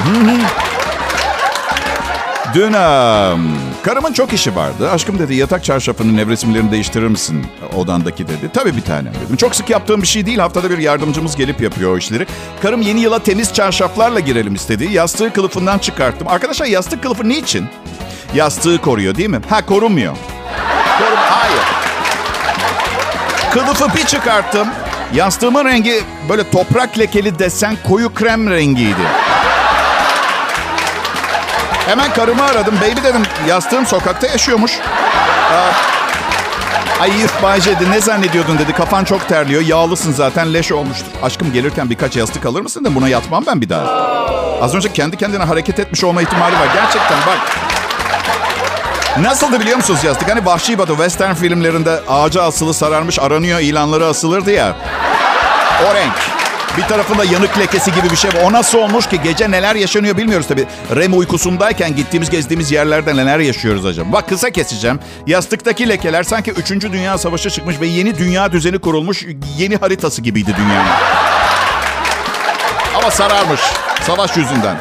Dün 2.55 2.73
um, 2.73 3.74
karımın 3.85 4.13
çok 4.13 4.33
işi 4.33 4.57
vardı. 4.57 4.91
Aşkım 4.91 5.19
dedi 5.19 5.35
yatak 5.35 5.65
çarşafının 5.65 6.17
nevresimlerini 6.17 6.73
değiştirir 6.73 7.09
misin 7.09 7.47
odandaki 7.77 8.29
dedi. 8.29 8.51
Tabii 8.55 8.77
bir 8.77 8.81
tane 8.81 9.09
dedim. 9.09 9.37
Çok 9.37 9.57
sık 9.57 9.71
yaptığım 9.71 10.03
bir 10.03 10.07
şey 10.07 10.27
değil. 10.27 10.39
Haftada 10.39 10.71
bir 10.71 10.79
yardımcımız 10.79 11.37
gelip 11.37 11.61
yapıyor 11.61 11.95
o 11.95 11.99
işleri. 11.99 12.27
Karım 12.63 12.83
yeni 12.83 13.01
yıla 13.01 13.19
temiz 13.19 13.53
çarşaflarla 13.53 14.21
girelim 14.21 14.55
istedi. 14.55 14.89
Yastığı 14.93 15.33
kılıfından 15.33 15.79
çıkarttım. 15.79 16.29
Arkadaşlar 16.29 16.67
yastık 16.67 17.03
kılıfı 17.03 17.29
niçin? 17.29 17.67
Yastığı 18.35 18.81
koruyor 18.81 19.15
değil 19.15 19.31
mi? 19.31 19.41
Ha 19.49 19.67
korumuyor. 19.67 20.17
Korum 20.99 21.19
Hayır. 21.19 21.63
Kılıfı 23.51 23.97
bir 23.97 24.07
çıkarttım. 24.07 24.69
Yastığımın 25.15 25.65
rengi 25.65 26.01
böyle 26.29 26.51
toprak 26.51 26.99
lekeli 26.99 27.39
desen 27.39 27.77
koyu 27.89 28.15
krem 28.15 28.51
rengiydi. 28.51 29.24
Hemen 31.87 32.13
karımı 32.13 32.43
aradım. 32.45 32.75
Baby 32.81 33.09
dedim 33.09 33.23
yastığım 33.49 33.87
sokakta 33.87 34.27
yaşıyormuş. 34.27 34.73
Aa, 35.53 35.71
Ay 37.01 37.11
Bayce 37.43 37.71
ne 37.91 38.01
zannediyordun 38.01 38.59
dedi. 38.59 38.73
Kafan 38.73 39.05
çok 39.05 39.29
terliyor. 39.29 39.63
Yağlısın 39.63 40.13
zaten 40.13 40.55
leş 40.55 40.73
olmuştur. 40.73 41.07
Aşkım 41.23 41.53
gelirken 41.53 41.91
birkaç 41.91 42.17
yastık 42.17 42.47
alır 42.47 42.61
mısın 42.61 42.85
da 42.85 42.95
buna 42.95 43.09
yatmam 43.09 43.45
ben 43.47 43.61
bir 43.61 43.69
daha. 43.69 43.85
Az 44.63 44.75
önce 44.75 44.93
kendi 44.93 45.17
kendine 45.17 45.45
hareket 45.45 45.79
etmiş 45.79 46.05
olma 46.05 46.23
ihtimali 46.23 46.55
var. 46.55 46.69
Gerçekten 46.75 47.19
bak. 47.27 47.39
Nasıldı 49.21 49.61
biliyor 49.61 49.77
musunuz 49.77 50.05
yastık? 50.05 50.31
Hani 50.31 50.47
Vahşi 50.47 50.79
Batı 50.79 50.93
western 50.93 51.35
filmlerinde 51.35 52.01
ağaca 52.09 52.43
asılı 52.43 52.75
sararmış 52.75 53.19
aranıyor 53.19 53.61
ilanları 53.61 54.07
asılırdı 54.07 54.51
ya. 54.51 54.77
O 55.91 55.95
renk. 55.95 56.34
Bir 56.77 56.83
tarafında 56.83 57.25
yanık 57.25 57.59
lekesi 57.59 57.93
gibi 57.95 58.11
bir 58.11 58.17
şey 58.17 58.31
var. 58.31 58.43
O 58.45 58.53
nasıl 58.53 58.79
olmuş 58.79 59.07
ki? 59.07 59.21
Gece 59.25 59.51
neler 59.51 59.75
yaşanıyor 59.75 60.17
bilmiyoruz 60.17 60.47
tabii. 60.49 60.67
REM 60.97 61.19
uykusundayken 61.19 61.97
gittiğimiz 61.97 62.31
gezdiğimiz 62.31 62.73
yerlerde 62.73 63.17
neler 63.17 63.39
yaşıyoruz 63.39 63.87
acaba? 63.87 64.13
Bak 64.13 64.29
kısa 64.29 64.51
keseceğim. 64.51 65.01
Yastıktaki 65.27 65.89
lekeler 65.89 66.23
sanki 66.23 66.51
3. 66.51 66.71
Dünya 66.71 67.19
Savaşı 67.19 67.51
çıkmış 67.51 67.81
ve 67.81 67.87
yeni 67.87 68.19
dünya 68.19 68.53
düzeni 68.53 68.79
kurulmuş 68.79 69.27
yeni 69.59 69.77
haritası 69.77 70.23
gibiydi 70.23 70.55
dünyanın. 70.57 70.91
Ama 72.97 73.11
sararmış. 73.11 73.61
Savaş 74.03 74.37
yüzünden. 74.37 74.77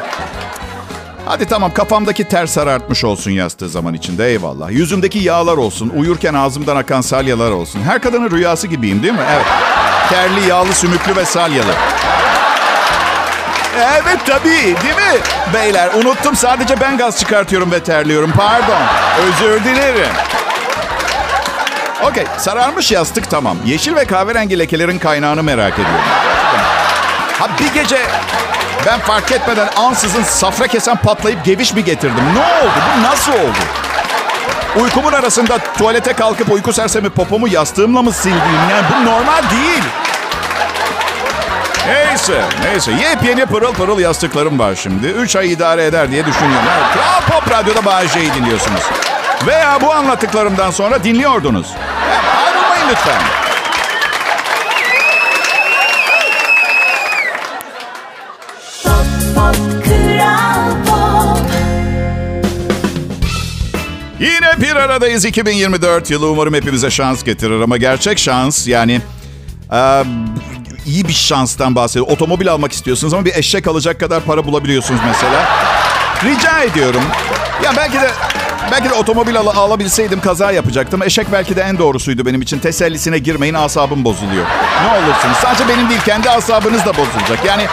Hadi 1.26 1.46
tamam 1.46 1.74
kafamdaki 1.74 2.24
ter 2.24 2.46
sarartmış 2.46 3.04
olsun 3.04 3.30
yastığı 3.30 3.68
zaman 3.68 3.94
içinde 3.94 4.28
eyvallah. 4.28 4.70
Yüzümdeki 4.70 5.18
yağlar 5.18 5.56
olsun, 5.56 5.92
uyurken 5.96 6.34
ağzımdan 6.34 6.76
akan 6.76 7.00
salyalar 7.00 7.50
olsun. 7.50 7.82
Her 7.82 8.02
kadının 8.02 8.30
rüyası 8.30 8.66
gibiyim 8.66 9.02
değil 9.02 9.14
mi? 9.14 9.20
Evet. 9.34 9.46
Terli, 10.08 10.48
yağlı, 10.48 10.74
sümüklü 10.74 11.16
ve 11.16 11.24
salyalı. 11.24 11.72
Evet 13.78 14.18
tabii 14.26 14.50
değil 14.82 14.96
mi? 14.96 15.20
Beyler 15.54 15.88
unuttum 15.94 16.36
sadece 16.36 16.80
ben 16.80 16.98
gaz 16.98 17.18
çıkartıyorum 17.18 17.72
ve 17.72 17.82
terliyorum. 17.82 18.32
Pardon. 18.36 18.80
Özür 19.26 19.64
dilerim. 19.64 20.12
Okey 22.02 22.24
sararmış 22.38 22.92
yastık 22.92 23.30
tamam. 23.30 23.56
Yeşil 23.64 23.94
ve 23.96 24.04
kahverengi 24.04 24.58
lekelerin 24.58 24.98
kaynağını 24.98 25.42
merak 25.42 25.72
ediyorum. 25.74 26.04
Ha 27.38 27.46
bir 27.60 27.80
gece 27.80 27.98
ben 28.86 28.98
fark 29.00 29.32
etmeden 29.32 29.68
ansızın 29.76 30.22
safra 30.22 30.66
kesen 30.66 30.96
patlayıp 30.96 31.44
geviş 31.44 31.74
mi 31.74 31.84
getirdim? 31.84 32.24
Ne 32.34 32.40
oldu? 32.40 32.72
Bu 32.98 33.02
nasıl 33.02 33.32
oldu? 33.32 33.58
Uykumun 34.82 35.12
arasında 35.12 35.58
tuvalete 35.58 36.12
kalkıp 36.12 36.52
uyku 36.52 36.72
sersemi 36.72 37.10
popomu 37.10 37.48
yastığımla 37.48 38.02
mı 38.02 38.12
sildim? 38.12 38.38
Yani 38.70 38.84
bu 38.90 39.04
normal 39.10 39.42
değil. 39.50 39.82
Neyse, 41.86 42.42
neyse. 42.64 42.92
Yepyeni 42.92 43.46
pırıl 43.46 43.72
pırıl 43.72 43.98
yastıklarım 43.98 44.58
var 44.58 44.74
şimdi. 44.74 45.06
Üç 45.06 45.36
ay 45.36 45.52
idare 45.52 45.84
eder 45.84 46.10
diye 46.10 46.26
düşünüyorum. 46.26 46.66
Evet, 46.74 46.86
Kral 46.94 47.40
Pop 47.40 47.50
Radyo'da 47.50 47.84
Bağcay'ı 47.84 48.34
dinliyorsunuz. 48.34 48.82
Veya 49.46 49.78
bu 49.80 49.92
anlattıklarımdan 49.92 50.70
sonra 50.70 51.04
dinliyordunuz. 51.04 51.66
Evet, 52.08 52.20
ayrılmayın 52.46 52.88
lütfen. 52.90 53.43
Yine 64.20 64.60
bir 64.60 64.76
aradayız 64.76 65.24
2024 65.24 66.10
yılı. 66.10 66.30
Umarım 66.30 66.54
hepimize 66.54 66.90
şans 66.90 67.24
getirir 67.24 67.60
ama 67.60 67.76
gerçek 67.76 68.18
şans 68.18 68.66
yani 68.66 69.00
e, 69.72 70.04
iyi 70.86 71.08
bir 71.08 71.12
şanstan 71.12 71.74
bahsediyorum. 71.74 72.12
Otomobil 72.12 72.48
almak 72.52 72.72
istiyorsunuz 72.72 73.14
ama 73.14 73.24
bir 73.24 73.34
eşek 73.34 73.66
alacak 73.66 74.00
kadar 74.00 74.22
para 74.22 74.44
bulabiliyorsunuz 74.46 75.00
mesela. 75.06 75.44
Rica 76.24 76.60
ediyorum. 76.62 77.02
Ya 77.64 77.72
belki 77.76 77.94
de 78.00 78.10
belki 78.72 78.90
de 78.90 78.94
otomobil 78.94 79.36
al- 79.38 79.46
alabilseydim 79.56 80.20
kaza 80.20 80.52
yapacaktım. 80.52 81.02
Eşek 81.02 81.26
belki 81.32 81.56
de 81.56 81.60
en 81.62 81.78
doğrusuydu 81.78 82.26
benim 82.26 82.42
için. 82.42 82.58
Tesellisine 82.58 83.18
girmeyin 83.18 83.54
asabım 83.54 84.04
bozuluyor. 84.04 84.46
Ne 84.84 84.98
olursunuz. 84.98 85.36
Sadece 85.42 85.68
benim 85.68 85.88
değil 85.90 86.00
kendi 86.00 86.30
asabınız 86.30 86.80
da 86.86 86.96
bozulacak. 86.96 87.38
Yani 87.46 87.66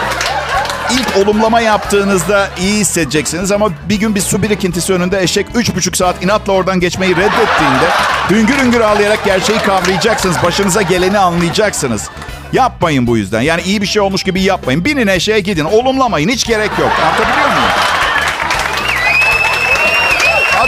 İlk 0.92 1.16
olumlama 1.16 1.60
yaptığınızda 1.60 2.48
iyi 2.60 2.78
hissedeceksiniz 2.80 3.52
ama 3.52 3.68
bir 3.88 3.96
gün 3.96 4.14
bir 4.14 4.20
su 4.20 4.42
birikintisi 4.42 4.92
önünde 4.92 5.22
eşek 5.22 5.46
3,5 5.54 5.96
saat 5.96 6.24
inatla 6.24 6.52
oradan 6.52 6.80
geçmeyi 6.80 7.16
reddettiğinde 7.16 7.88
hüngür 8.30 8.58
hüngür 8.58 8.80
ağlayarak 8.80 9.24
gerçeği 9.24 9.58
kavrayacaksınız. 9.58 10.36
Başınıza 10.42 10.82
geleni 10.82 11.18
anlayacaksınız. 11.18 12.10
Yapmayın 12.52 13.06
bu 13.06 13.16
yüzden. 13.16 13.40
Yani 13.40 13.62
iyi 13.62 13.82
bir 13.82 13.86
şey 13.86 14.02
olmuş 14.02 14.22
gibi 14.22 14.42
yapmayın. 14.42 14.84
Binin 14.84 15.06
eşeğe 15.06 15.40
gidin. 15.40 15.64
Olumlamayın. 15.64 16.28
Hiç 16.28 16.46
gerek 16.46 16.70
yok. 16.78 16.92
Anlatabiliyor 17.02 17.48
muyum? 17.48 17.70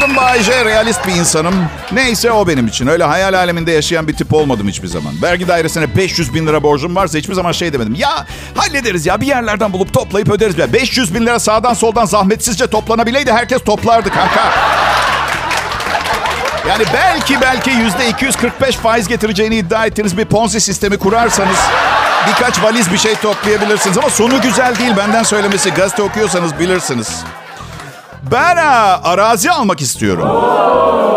Adım 0.05 0.17
Bayece, 0.17 0.65
realist 0.65 1.07
bir 1.07 1.13
insanım. 1.13 1.55
Neyse 1.93 2.33
o 2.33 2.49
benim 2.49 2.67
için. 2.67 2.87
Öyle 2.87 3.05
hayal 3.05 3.35
aleminde 3.35 3.73
yaşayan 3.73 4.09
bir 4.09 4.17
tip 4.17 4.35
olmadım 4.35 4.69
hiçbir 4.69 4.89
zaman. 4.89 5.23
Vergi 5.23 5.49
dairesine 5.49 5.97
500 5.97 6.35
bin 6.35 6.47
lira 6.47 6.63
borcum 6.63 6.97
varsa 6.97 7.19
hiçbir 7.19 7.35
zaman 7.35 7.53
şey 7.53 7.73
demedim. 7.73 7.95
Ya 7.95 8.27
hallederiz 8.55 9.07
ya 9.07 9.21
bir 9.21 9.27
yerlerden 9.27 9.73
bulup 9.73 9.93
toplayıp 9.93 10.31
öderiz. 10.31 10.59
Ya 10.59 10.73
500 10.73 11.15
bin 11.15 11.27
lira 11.27 11.39
sağdan 11.39 11.75
soldan 11.75 12.05
zahmetsizce 12.05 12.67
toplanabileydi 12.67 13.33
herkes 13.33 13.65
toplardı 13.65 14.11
kanka. 14.11 14.53
Yani 16.69 16.85
belki 16.95 17.41
belki 17.41 17.71
yüzde 17.71 18.09
245 18.09 18.77
faiz 18.77 19.09
getireceğini 19.09 19.57
iddia 19.57 19.87
ettiğiniz 19.87 20.19
bir 20.19 20.25
ponzi 20.25 20.61
sistemi 20.61 20.97
kurarsanız 20.97 21.59
birkaç 22.29 22.63
valiz 22.63 22.93
bir 22.93 22.99
şey 22.99 23.15
toplayabilirsiniz. 23.15 23.99
Ama 23.99 24.11
sonu 24.11 24.43
güzel 24.43 24.79
değil 24.79 24.93
benden 24.97 25.23
söylemesi. 25.23 25.71
Gazete 25.71 26.03
okuyorsanız 26.03 26.59
bilirsiniz. 26.59 27.25
Ben 28.33 28.57
ha, 28.57 29.01
arazi 29.05 29.51
almak 29.51 29.81
istiyorum. 29.81 30.29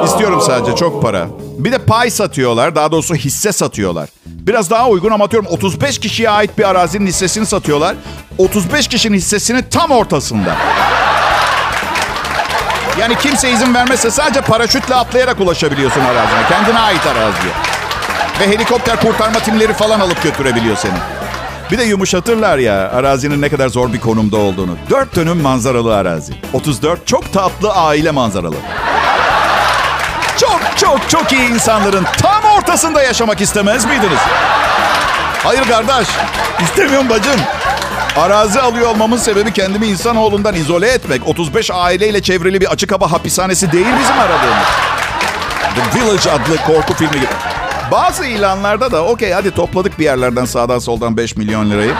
İstiyorum 0.05 0.41
sadece 0.41 0.75
çok 0.75 1.01
para. 1.01 1.27
Bir 1.57 1.71
de 1.71 1.77
pay 1.77 2.09
satıyorlar. 2.09 2.75
Daha 2.75 2.91
doğrusu 2.91 3.15
hisse 3.15 3.51
satıyorlar. 3.51 4.09
Biraz 4.25 4.69
daha 4.69 4.87
uygun 4.89 5.11
ama 5.11 5.25
atıyorum 5.25 5.49
35 5.51 5.99
kişiye 5.99 6.29
ait 6.29 6.57
bir 6.57 6.69
arazinin 6.69 7.07
hissesini 7.07 7.45
satıyorlar. 7.45 7.95
35 8.37 8.87
kişinin 8.87 9.17
hissesinin 9.17 9.65
tam 9.71 9.91
ortasında. 9.91 10.55
Yani 12.99 13.15
kimse 13.17 13.51
izin 13.51 13.73
vermezse 13.73 14.11
sadece 14.11 14.41
paraşütle 14.41 14.95
atlayarak 14.95 15.39
ulaşabiliyorsun 15.39 16.01
arazine. 16.01 16.39
Kendine 16.49 16.79
ait 16.79 17.07
araziye. 17.07 17.53
Ve 18.39 18.47
helikopter 18.47 19.01
kurtarma 19.01 19.39
timleri 19.39 19.73
falan 19.73 19.99
alıp 19.99 20.23
götürebiliyor 20.23 20.77
seni. 20.77 21.16
Bir 21.71 21.77
de 21.77 21.83
yumuşatırlar 21.83 22.57
ya 22.57 22.91
arazinin 22.91 23.41
ne 23.41 23.49
kadar 23.49 23.67
zor 23.69 23.93
bir 23.93 23.99
konumda 23.99 24.37
olduğunu. 24.37 24.77
Dört 24.89 25.15
dönüm 25.15 25.41
manzaralı 25.41 25.95
arazi. 25.95 26.33
34 26.53 27.07
çok 27.07 27.33
tatlı 27.33 27.71
aile 27.73 28.11
manzaralı. 28.11 28.55
Çok 30.37 30.61
çok 30.77 31.09
çok 31.09 31.31
iyi 31.31 31.49
insanların 31.49 32.05
tam 32.21 32.43
ortasında 32.57 33.03
yaşamak 33.03 33.41
istemez 33.41 33.85
miydiniz? 33.85 34.19
Hayır 35.43 35.63
kardeş, 35.63 36.07
istemiyorum 36.61 37.09
bacım. 37.09 37.41
Arazi 38.17 38.59
alıyor 38.61 38.87
olmamın 38.89 39.17
sebebi 39.17 39.53
kendimi 39.53 39.87
insanoğlundan 39.87 40.55
izole 40.55 40.87
etmek. 40.89 41.27
35 41.27 41.71
aileyle 41.73 42.21
çevrili 42.21 42.61
bir 42.61 42.71
açık 42.71 42.91
hava 42.91 43.11
hapishanesi 43.11 43.71
değil 43.71 43.85
bizim 43.99 44.19
aradığımız. 44.19 44.67
The 45.75 45.99
Village 45.99 46.29
adlı 46.29 46.57
korku 46.57 46.93
filmi 46.93 47.15
gibi. 47.15 47.27
Bazı 47.91 48.25
ilanlarda 48.25 48.91
da 48.91 49.03
okey 49.03 49.31
hadi 49.31 49.51
topladık 49.51 49.99
bir 49.99 50.03
yerlerden 50.03 50.45
sağdan 50.45 50.79
soldan 50.79 51.17
5 51.17 51.35
milyon 51.35 51.69
lirayı. 51.69 51.93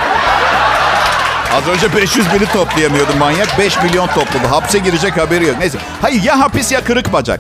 Az 1.58 1.68
önce 1.68 1.96
500 1.96 2.34
bini 2.34 2.46
toplayamıyordu 2.46 3.16
manyak. 3.20 3.60
5 3.60 3.84
milyon 3.84 4.08
topladı. 4.08 4.48
Hapse 4.50 4.80
girecek 4.80 5.18
haberi 5.18 5.46
yok. 5.48 5.56
Neyse. 5.60 5.78
Hayır 6.02 6.24
ya 6.24 6.40
hapis 6.40 6.72
ya 6.72 6.84
kırık 6.84 7.14
bacak. 7.14 7.40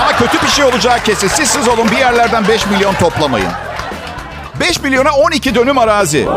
Ama 0.00 0.16
kötü 0.16 0.42
bir 0.42 0.48
şey 0.48 0.64
olacağı 0.64 1.00
kesin. 1.00 1.28
Siz 1.28 1.50
siz 1.50 1.68
olun 1.68 1.90
bir 1.90 1.96
yerlerden 1.96 2.48
5 2.48 2.66
milyon 2.66 2.94
toplamayın. 2.94 3.50
5 4.60 4.80
milyona 4.80 5.12
12 5.12 5.54
dönüm 5.54 5.78
arazi. 5.78 6.28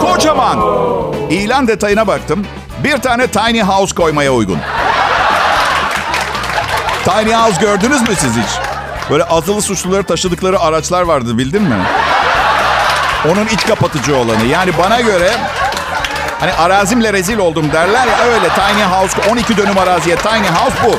Kocaman. 0.00 0.58
İlan 1.30 1.68
detayına 1.68 2.06
baktım. 2.06 2.46
Bir 2.84 2.98
tane 2.98 3.26
tiny 3.26 3.62
house 3.62 3.94
koymaya 3.94 4.32
uygun. 4.32 4.58
Tiny 7.04 7.32
house 7.34 7.60
gördünüz 7.60 8.00
mü 8.08 8.14
siz 8.18 8.32
hiç? 8.36 8.71
Böyle 9.12 9.24
azılı 9.24 9.62
suçluları 9.62 10.04
taşıdıkları 10.04 10.60
araçlar 10.60 11.02
vardı 11.02 11.38
bildin 11.38 11.62
mi? 11.62 11.76
Onun 13.32 13.46
iç 13.46 13.66
kapatıcı 13.66 14.16
olanı. 14.16 14.44
Yani 14.44 14.70
bana 14.78 15.00
göre 15.00 15.30
hani 16.40 16.52
arazimle 16.52 17.12
rezil 17.12 17.38
oldum 17.38 17.72
derler 17.72 18.06
ya 18.06 18.24
öyle 18.24 18.48
tiny 18.48 18.82
house 18.82 19.30
12 19.30 19.56
dönüm 19.56 19.78
araziye 19.78 20.16
tiny 20.16 20.46
house 20.46 20.76
bu. 20.84 20.96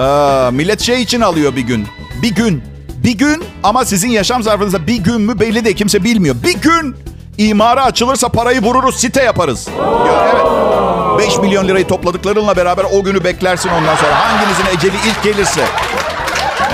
Aa, 0.00 0.50
millet 0.50 0.80
şey 0.80 1.02
için 1.02 1.20
alıyor 1.20 1.56
bir 1.56 1.60
gün. 1.60 1.88
Bir 2.22 2.34
gün. 2.34 2.64
Bir 2.88 3.18
gün 3.18 3.44
ama 3.62 3.84
sizin 3.84 4.08
yaşam 4.08 4.42
zarfınızda 4.42 4.86
bir 4.86 4.96
gün 4.96 5.20
mü 5.20 5.40
belli 5.40 5.64
değil 5.64 5.76
kimse 5.76 6.04
bilmiyor. 6.04 6.36
Bir 6.42 6.60
gün 6.60 6.96
imara 7.38 7.84
açılırsa 7.84 8.28
parayı 8.28 8.62
vururuz 8.62 9.00
site 9.00 9.22
yaparız. 9.22 9.68
Ya, 10.06 10.32
evet. 10.32 10.46
5 11.18 11.38
milyon 11.38 11.68
lirayı 11.68 11.86
topladıklarınla 11.86 12.56
beraber 12.56 12.86
o 12.92 13.02
günü 13.04 13.24
beklersin 13.24 13.68
ondan 13.68 13.96
sonra. 13.96 14.20
Hanginizin 14.20 14.66
eceli 14.76 14.96
ilk 15.08 15.22
gelirse. 15.22 15.64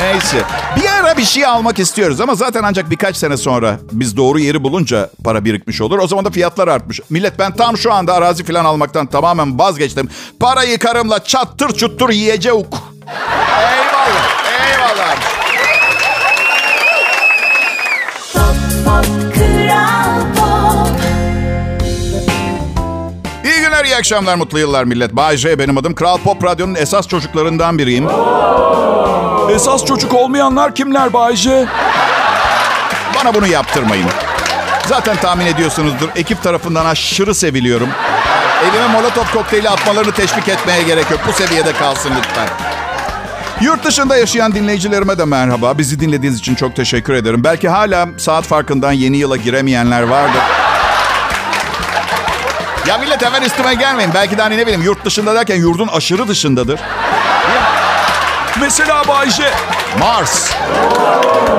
Neyse. 0.02 0.42
Bir 0.76 0.88
ara 0.88 1.16
bir 1.16 1.24
şey 1.24 1.46
almak 1.46 1.78
istiyoruz 1.78 2.20
ama 2.20 2.34
zaten 2.34 2.62
ancak 2.62 2.90
birkaç 2.90 3.16
sene 3.16 3.36
sonra 3.36 3.78
biz 3.92 4.16
doğru 4.16 4.38
yeri 4.38 4.64
bulunca 4.64 5.10
para 5.24 5.44
birikmiş 5.44 5.80
olur. 5.80 5.98
O 5.98 6.06
zaman 6.06 6.24
da 6.24 6.30
fiyatlar 6.30 6.68
artmış. 6.68 7.00
Millet 7.10 7.38
ben 7.38 7.56
tam 7.56 7.78
şu 7.78 7.92
anda 7.92 8.14
arazi 8.14 8.44
falan 8.44 8.64
almaktan 8.64 9.06
tamamen 9.06 9.58
vazgeçtim. 9.58 10.08
Parayı 10.40 10.78
karımla 10.78 11.24
çattır 11.24 11.68
çuttur 11.72 12.10
yiyecek. 12.10 12.52
Eyvallah. 12.52 14.42
Eyvallah. 14.68 15.16
Pop 18.32 18.84
pop 18.84 19.34
kral 19.34 20.20
pop 20.36 21.00
İyi 23.44 23.60
günler, 23.60 23.84
iyi 23.84 23.96
akşamlar, 23.96 24.34
mutlu 24.34 24.58
yıllar 24.58 24.84
millet. 24.84 25.16
Bay 25.16 25.36
J 25.36 25.58
benim 25.58 25.78
adım. 25.78 25.94
Kral 25.94 26.18
Pop 26.18 26.44
Radyo'nun 26.44 26.74
esas 26.74 27.08
çocuklarından 27.08 27.78
biriyim. 27.78 28.08
Esas 29.54 29.84
çocuk 29.84 30.14
olmayanlar 30.14 30.74
kimler 30.74 31.12
Bayce? 31.12 31.66
Bana 33.14 33.34
bunu 33.34 33.46
yaptırmayın. 33.46 34.08
Zaten 34.86 35.16
tahmin 35.16 35.46
ediyorsunuzdur. 35.46 36.08
Ekip 36.16 36.42
tarafından 36.42 36.86
aşırı 36.86 37.34
seviliyorum. 37.34 37.88
Evime 38.70 38.86
molotof 38.86 39.32
kokteyli 39.32 39.70
atmalarını 39.70 40.12
teşvik 40.12 40.48
etmeye 40.48 40.82
gerek 40.82 41.10
yok. 41.10 41.20
Bu 41.28 41.32
seviyede 41.32 41.72
kalsın 41.72 42.12
lütfen. 42.18 42.48
Yurt 43.60 43.84
dışında 43.84 44.16
yaşayan 44.16 44.54
dinleyicilerime 44.54 45.18
de 45.18 45.24
merhaba. 45.24 45.78
Bizi 45.78 46.00
dinlediğiniz 46.00 46.38
için 46.38 46.54
çok 46.54 46.76
teşekkür 46.76 47.14
ederim. 47.14 47.44
Belki 47.44 47.68
hala 47.68 48.08
saat 48.16 48.44
farkından 48.44 48.92
yeni 48.92 49.16
yıla 49.16 49.36
giremeyenler 49.36 50.02
vardır. 50.02 50.42
Ya 52.86 52.98
millet 52.98 53.24
hemen 53.24 53.42
üstüme 53.42 53.74
gelmeyin. 53.74 54.10
Belki 54.14 54.38
de 54.38 54.42
hani 54.42 54.56
ne 54.56 54.62
bileyim 54.62 54.82
yurt 54.82 55.04
dışında 55.04 55.34
derken 55.34 55.56
yurdun 55.56 55.88
aşırı 55.88 56.28
dışındadır. 56.28 56.80
Mesela 58.60 59.08
Bayce. 59.08 59.50
Mars. 59.98 60.50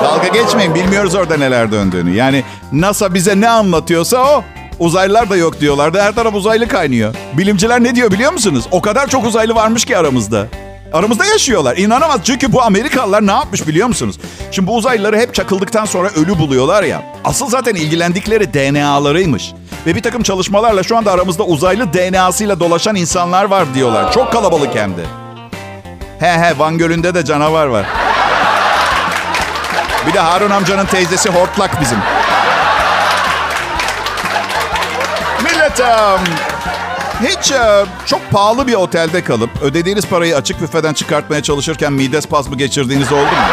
Dalga 0.04 0.28
geçmeyin 0.28 0.76
bilmiyoruz 0.76 1.16
orada 1.16 1.38
neler 1.38 1.72
döndüğünü. 1.72 2.16
Yani 2.16 2.44
NASA 2.72 3.14
bize 3.14 3.42
ne 3.42 3.50
anlatıyorsa 3.50 4.18
o. 4.18 4.44
Uzaylılar 4.80 5.30
da 5.30 5.36
yok 5.36 5.60
diyorlardı. 5.60 6.02
Her 6.02 6.16
taraf 6.16 6.34
uzaylı 6.36 6.68
kaynıyor. 6.68 7.16
Bilimciler 7.34 7.84
ne 7.84 7.96
diyor 7.96 8.12
biliyor 8.12 8.32
musunuz? 8.34 8.66
O 8.72 8.82
kadar 8.82 9.08
çok 9.08 9.26
uzaylı 9.26 9.56
varmış 9.56 9.86
ki 9.86 9.98
aramızda. 9.98 10.48
Aramızda 10.94 11.26
yaşıyorlar. 11.26 11.78
İnanamaz. 11.78 12.20
Çünkü 12.24 12.54
bu 12.54 12.62
Amerikalılar 12.62 13.28
ne 13.28 13.32
yapmış 13.32 13.68
biliyor 13.68 13.88
musunuz? 13.88 14.20
Şimdi 14.52 14.68
bu 14.68 14.76
uzaylıları 14.76 15.18
hep 15.18 15.34
çakıldıktan 15.34 15.86
sonra 15.86 16.10
ölü 16.10 16.40
buluyorlar 16.40 16.84
ya. 16.84 17.04
Asıl 17.24 17.48
zaten 17.50 17.76
ilgilendikleri 17.76 18.54
DNA'larıymış. 18.54 19.54
Ve 19.88 19.96
bir 19.96 20.02
takım 20.04 20.24
çalışmalarla 20.24 20.84
şu 20.84 20.98
anda 20.98 21.12
aramızda 21.12 21.44
uzaylı 21.44 21.94
DNA'sıyla 21.94 22.60
dolaşan 22.60 22.96
insanlar 22.96 23.44
var 23.46 23.66
diyorlar. 23.76 24.12
Çok 24.12 24.32
kalabalık 24.32 24.76
hem 24.76 24.98
de. 24.98 25.23
He 26.24 26.39
he 26.39 26.60
Van 26.60 26.77
Gölü'nde 26.77 27.15
de 27.15 27.25
canavar 27.25 27.68
var. 27.68 27.86
Bir 30.08 30.13
de 30.13 30.20
Harun 30.20 30.50
amcanın 30.50 30.86
teyzesi 30.86 31.30
hortlak 31.30 31.82
bizim. 31.82 31.98
Millet 35.44 35.80
em, 35.80 36.20
hiç 37.24 37.53
çok 38.06 38.32
pahalı 38.32 38.68
bir 38.68 38.74
otelde 38.74 39.24
kalıp 39.24 39.62
ödediğiniz 39.62 40.06
parayı 40.06 40.36
açık 40.38 40.62
büfeden 40.62 40.94
çıkartmaya 40.94 41.44
çalışırken 41.44 41.94
mide 41.94 42.22
spazmı 42.22 42.58
geçirdiğiniz 42.58 43.12
oldu 43.12 43.22
mu? 43.22 43.48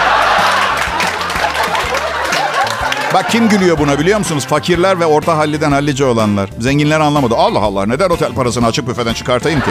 Bak 3.15 3.31
kim 3.31 3.49
gülüyor 3.49 3.79
buna 3.79 3.99
biliyor 3.99 4.19
musunuz? 4.19 4.47
Fakirler 4.47 5.01
ve 5.01 5.07
orta 5.07 5.37
halliden 5.37 5.73
hallice 5.73 6.05
olanlar. 6.05 6.51
Zenginler 6.59 7.01
anlamadı. 7.01 7.35
Allah 7.35 7.61
Allah 7.61 7.87
neden 7.87 8.11
otel 8.11 8.35
parasını 8.35 8.67
açık 8.67 8.89
büfeden 8.89 9.15
çıkartayım 9.15 9.61
ki? 9.61 9.71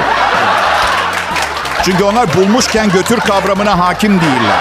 Çünkü 1.83 2.03
onlar 2.03 2.33
bulmuşken 2.33 2.89
götür 2.91 3.19
kavramına 3.19 3.79
hakim 3.79 4.21
değiller. 4.21 4.59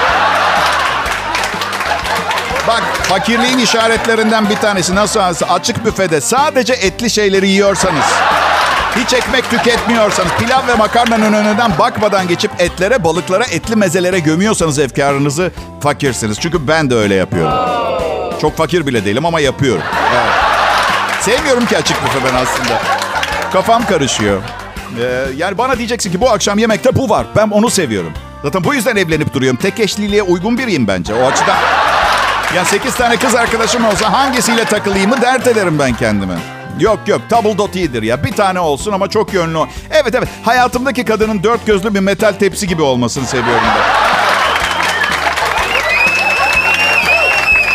Bak 2.69 2.83
fakirliğin 3.03 3.59
işaretlerinden 3.59 4.51
bir 4.51 4.57
tanesi 4.57 4.95
nasıl 4.95 5.21
açık 5.49 5.85
büfede 5.85 6.21
sadece 6.21 6.73
etli 6.73 7.11
şeyleri 7.11 7.49
yiyorsanız, 7.49 8.05
hiç 8.97 9.13
ekmek 9.13 9.51
tüketmiyorsanız, 9.51 10.31
pilav 10.39 10.67
ve 10.69 10.75
makarnanın 10.75 11.33
önünden 11.33 11.71
bakmadan 11.79 12.29
geçip 12.29 12.51
etlere, 12.59 13.05
balıklara, 13.05 13.45
etli 13.45 13.77
mezelere 13.77 14.19
gömüyorsanız 14.19 14.79
efkarınızı 14.79 15.53
fakirsiniz. 15.81 16.41
Çünkü 16.41 16.69
ben 16.69 16.91
de 16.91 16.95
öyle 16.95 17.15
yapıyorum. 17.15 17.59
Çok 18.41 18.57
fakir 18.57 18.87
bile 18.87 19.05
değilim 19.05 19.27
ama 19.27 19.41
yapıyorum. 19.41 19.83
Evet. 20.15 20.35
Sevmiyorum 21.21 21.67
ki 21.67 21.77
açık 21.79 21.97
büfe 22.05 22.19
ben 22.25 22.35
aslında. 22.35 22.79
Kafam 23.53 23.87
karışıyor. 23.87 24.43
Ee, 25.01 25.27
yani 25.37 25.59
bana 25.59 25.79
diyeceksin 25.79 26.13
ki 26.13 26.21
bu 26.21 26.31
akşam 26.31 26.59
yemekte 26.59 26.97
bu 26.97 27.09
var. 27.11 27.27
Ben 27.37 27.49
onu 27.49 27.71
seviyorum. 27.71 28.13
Zaten 28.43 28.65
bu 28.65 28.75
yüzden 28.75 28.97
evlenip 28.97 29.35
duruyorum. 29.35 29.59
Tek 29.63 29.81
eşliliğe 29.81 30.23
uygun 30.23 30.59
biriyim 30.59 30.89
bence. 30.89 31.15
O 31.15 31.27
açıdan... 31.27 31.57
Ya 32.57 32.65
8 32.65 32.95
tane 32.95 33.17
kız 33.17 33.35
arkadaşım 33.35 33.85
olsa 33.85 34.13
hangisiyle 34.13 34.65
takılayımı 34.65 35.23
dert 35.23 35.47
ederim 35.47 35.79
ben 35.79 35.95
kendime. 35.95 36.35
Yok 36.81 36.99
yok 37.07 37.21
double 37.31 37.59
dot 37.59 37.77
iyidir 37.77 38.03
ya. 38.03 38.25
Bir 38.25 38.33
tane 38.33 38.61
olsun 38.61 38.93
ama 38.93 39.09
çok 39.09 39.35
yönlü. 39.35 39.59
Evet 39.91 40.15
evet 40.15 40.29
hayatımdaki 40.43 41.05
kadının 41.05 41.43
dört 41.43 41.67
gözlü 41.67 41.95
bir 41.95 42.01
metal 42.01 42.33
tepsi 42.33 42.67
gibi 42.69 42.83
olmasını 42.83 43.27
seviyorum 43.27 43.65
ben. 43.65 44.09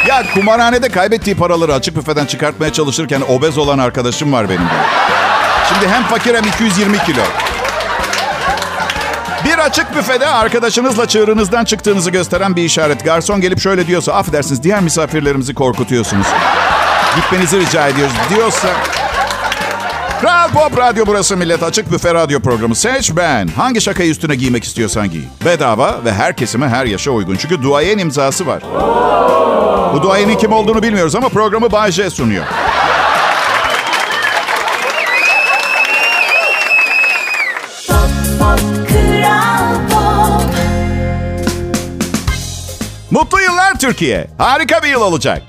Ya 0.08 0.24
kumarhanede 0.34 0.90
kaybettiği 0.90 1.36
paraları 1.36 1.74
açık 1.74 1.96
büfeden 1.96 2.26
çıkartmaya 2.26 2.74
çalışırken 2.74 3.22
obez 3.30 3.58
olan 3.58 3.80
arkadaşım 3.80 4.34
var 4.34 4.50
benim 4.50 4.62
de. 4.62 5.03
Şimdi 5.74 5.94
hem 5.94 6.04
fakir 6.04 6.36
hem 6.36 6.44
220 6.44 6.98
kilo. 6.98 7.22
Bir 9.46 9.58
açık 9.58 9.96
büfede 9.96 10.28
arkadaşınızla 10.28 11.08
çığırınızdan 11.08 11.66
çıktığınızı 11.66 12.12
gösteren 12.12 12.56
bir 12.56 12.64
işaret. 12.64 13.06
Garson 13.06 13.42
gelip 13.42 13.60
şöyle 13.60 13.88
diyorsa, 13.88 14.14
affedersiniz 14.14 14.64
diğer 14.64 14.82
misafirlerimizi 14.82 15.54
korkutuyorsunuz. 15.54 16.28
Gitmenizi 17.16 17.60
rica 17.60 17.88
ediyoruz 17.88 18.14
diyorsa... 18.30 18.68
Kral 20.22 20.50
Pop 20.50 20.78
Radyo 20.78 21.06
burası 21.08 21.38
millet. 21.38 21.64
Açık 21.64 21.92
büfe 21.92 22.14
radyo 22.14 22.40
programı. 22.40 22.76
Seç 22.76 23.12
ben. 23.16 23.48
Hangi 23.48 23.82
şakayı 23.82 24.10
üstüne 24.12 24.36
giymek 24.36 24.64
istiyorsan 24.64 25.12
giy. 25.12 25.22
Bedava 25.46 25.96
ve 26.06 26.14
her 26.14 26.36
kesime 26.36 26.68
her 26.68 26.86
yaşa 26.86 27.12
uygun. 27.12 27.36
Çünkü 27.36 27.64
duayen 27.64 27.98
imzası 27.98 28.48
var. 28.48 28.64
Bu 29.94 30.02
duayenin 30.04 30.38
kim 30.38 30.52
olduğunu 30.52 30.84
bilmiyoruz 30.84 31.16
ama 31.16 31.30
programı 31.30 31.72
Bay 31.72 31.92
J 31.92 32.10
sunuyor. 32.10 32.46
Mutlu 43.14 43.42
yıllar 43.42 43.80
Türkiye. 43.80 44.28
Harika 44.38 44.84
bir 44.84 44.88
yıl 44.88 45.02
olacak. 45.02 45.42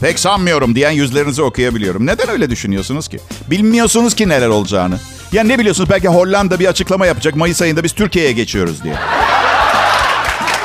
Pek 0.00 0.18
sanmıyorum 0.18 0.74
diyen 0.74 0.90
yüzlerinizi 0.90 1.42
okuyabiliyorum. 1.42 2.06
Neden 2.06 2.28
öyle 2.28 2.50
düşünüyorsunuz 2.50 3.08
ki? 3.08 3.20
Bilmiyorsunuz 3.50 4.14
ki 4.14 4.28
neler 4.28 4.48
olacağını. 4.48 4.94
Ya 5.32 5.42
ne 5.44 5.58
biliyorsunuz? 5.58 5.90
Belki 5.90 6.08
Hollanda 6.08 6.60
bir 6.60 6.66
açıklama 6.66 7.06
yapacak. 7.06 7.36
Mayıs 7.36 7.62
ayında 7.62 7.84
biz 7.84 7.92
Türkiye'ye 7.92 8.32
geçiyoruz 8.32 8.82
diye. 8.84 8.94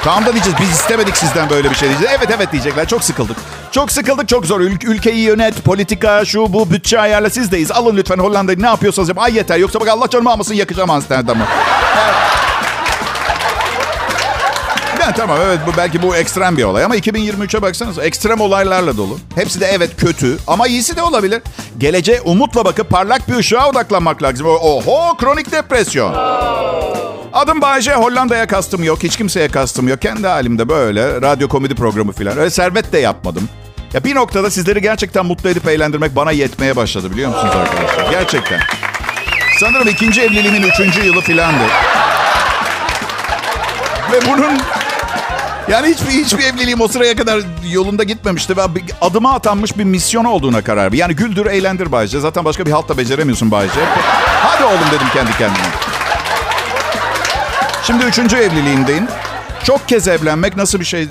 Tamam 0.03 0.25
da 0.25 0.33
diyeceğiz. 0.33 0.59
Biz 0.61 0.69
istemedik 0.69 1.17
sizden 1.17 1.49
böyle 1.49 1.69
bir 1.69 1.75
şey 1.75 1.89
diyeceğiz. 1.89 2.15
Evet 2.19 2.29
evet 2.37 2.51
diyecekler. 2.51 2.87
Çok 2.87 3.03
sıkıldık. 3.03 3.37
Çok 3.71 3.91
sıkıldık. 3.91 4.29
Çok 4.29 4.45
zor. 4.45 4.61
Ül- 4.61 4.85
ülkeyi 4.85 5.19
yönet. 5.19 5.63
Politika 5.63 6.25
şu 6.25 6.53
bu 6.53 6.71
bütçe 6.71 6.99
ayarla 6.99 7.29
sizdeyiz. 7.29 7.71
Alın 7.71 7.97
lütfen 7.97 8.17
Hollanda'yı 8.17 8.61
ne 8.61 8.67
yapıyorsanız 8.67 9.09
yapın. 9.09 9.21
Ay 9.21 9.35
yeter. 9.35 9.57
Yoksa 9.57 9.79
bak 9.79 9.87
Allah 9.87 10.09
canımı 10.09 10.31
almasın 10.31 10.53
yakacağım 10.53 10.89
Amsterdam'ı. 10.89 11.45
Evet. 12.05 12.15
Ya 15.05 15.13
tamam 15.13 15.37
evet 15.45 15.59
bu 15.67 15.77
belki 15.77 16.01
bu 16.01 16.15
ekstrem 16.15 16.57
bir 16.57 16.63
olay 16.63 16.83
ama 16.83 16.97
2023'e 16.97 17.61
baksanız 17.61 17.99
ekstrem 17.99 18.41
olaylarla 18.41 18.97
dolu. 18.97 19.19
Hepsi 19.35 19.59
de 19.59 19.65
evet 19.65 19.91
kötü 19.97 20.37
ama 20.47 20.67
iyisi 20.67 20.95
de 20.95 21.01
olabilir. 21.01 21.41
Geleceğe 21.77 22.21
umutla 22.21 22.65
bakıp 22.65 22.89
parlak 22.89 23.29
bir 23.29 23.35
ışığa 23.35 23.69
odaklanmak 23.69 24.23
lazım. 24.23 24.47
Oho 24.47 25.17
kronik 25.17 25.51
depresyon. 25.51 26.13
Adım 27.33 27.61
Bayece, 27.61 27.93
Hollanda'ya 27.93 28.47
kastım 28.47 28.83
yok. 28.83 29.03
Hiç 29.03 29.17
kimseye 29.17 29.47
kastım 29.47 29.87
yok. 29.87 30.01
Kendi 30.01 30.27
halimde 30.27 30.69
böyle 30.69 31.21
radyo 31.21 31.47
komedi 31.47 31.75
programı 31.75 32.11
falan. 32.11 32.37
Öyle 32.37 32.49
servet 32.49 32.93
de 32.93 32.99
yapmadım. 32.99 33.49
Ya 33.93 34.03
bir 34.03 34.15
noktada 34.15 34.49
sizleri 34.49 34.81
gerçekten 34.81 35.25
mutlu 35.25 35.49
edip 35.49 35.67
eğlendirmek 35.67 36.15
bana 36.15 36.31
yetmeye 36.31 36.75
başladı 36.75 37.11
biliyor 37.11 37.29
musunuz 37.29 37.55
arkadaşlar? 37.55 38.11
Gerçekten. 38.11 38.59
Sanırım 39.59 39.87
ikinci 39.87 40.21
evliliğimin 40.21 40.63
üçüncü 40.63 41.05
yılı 41.05 41.21
filandı. 41.21 41.63
Ve 44.11 44.19
bunun 44.27 44.61
yani 45.69 45.87
hiçbir 45.87 46.11
hiçbir 46.11 46.43
evliliğim 46.43 46.81
o 46.81 46.87
sıraya 46.87 47.15
kadar 47.15 47.41
yolunda 47.71 48.03
gitmemişti. 48.03 48.57
Bir 48.57 48.83
adıma 49.01 49.33
atanmış 49.33 49.77
bir 49.77 49.83
misyon 49.83 50.25
olduğuna 50.25 50.61
karar 50.61 50.83
verdim. 50.83 50.99
Yani 50.99 51.15
güldür, 51.15 51.45
eğlendir 51.45 51.91
Bayce. 51.91 52.19
Zaten 52.19 52.45
başka 52.45 52.65
bir 52.65 52.71
halt 52.71 52.89
da 52.89 52.97
beceremiyorsun 52.97 53.51
Bayce. 53.51 53.79
Hadi 54.25 54.63
oğlum 54.63 54.87
dedim 54.91 55.07
kendi 55.13 55.31
kendime. 55.37 55.65
Şimdi 57.83 58.05
üçüncü 58.05 58.35
evliliğimdeyim. 58.35 59.07
Çok 59.63 59.87
kez 59.87 60.07
evlenmek 60.07 60.57
nasıl 60.57 60.79
bir 60.79 60.85
şey 60.85 61.07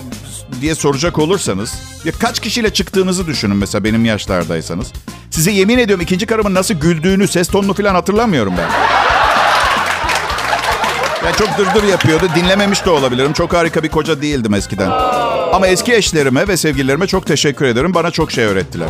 diye 0.60 0.74
soracak 0.74 1.18
olursanız... 1.18 1.74
Ya 2.04 2.12
kaç 2.12 2.40
kişiyle 2.40 2.72
çıktığınızı 2.72 3.26
düşünün 3.26 3.56
mesela 3.56 3.84
benim 3.84 4.04
yaşlardaysanız. 4.04 4.92
Size 5.30 5.50
yemin 5.50 5.78
ediyorum 5.78 6.04
ikinci 6.04 6.26
karımın 6.26 6.54
nasıl 6.54 6.74
güldüğünü, 6.74 7.28
ses 7.28 7.48
tonunu 7.48 7.74
falan 7.74 7.94
hatırlamıyorum 7.94 8.54
ben. 8.58 8.70
Ya 11.24 11.32
çok 11.32 11.58
dırdır 11.58 11.82
yapıyordu. 11.88 12.28
Dinlememiş 12.34 12.84
de 12.84 12.90
olabilirim. 12.90 13.32
Çok 13.32 13.52
harika 13.54 13.82
bir 13.82 13.88
koca 13.88 14.22
değildim 14.22 14.54
eskiden. 14.54 14.90
Ama 15.52 15.66
eski 15.66 15.94
eşlerime 15.94 16.48
ve 16.48 16.56
sevgililerime 16.56 17.06
çok 17.06 17.26
teşekkür 17.26 17.64
ederim. 17.64 17.94
Bana 17.94 18.10
çok 18.10 18.32
şey 18.32 18.44
öğrettiler. 18.44 18.86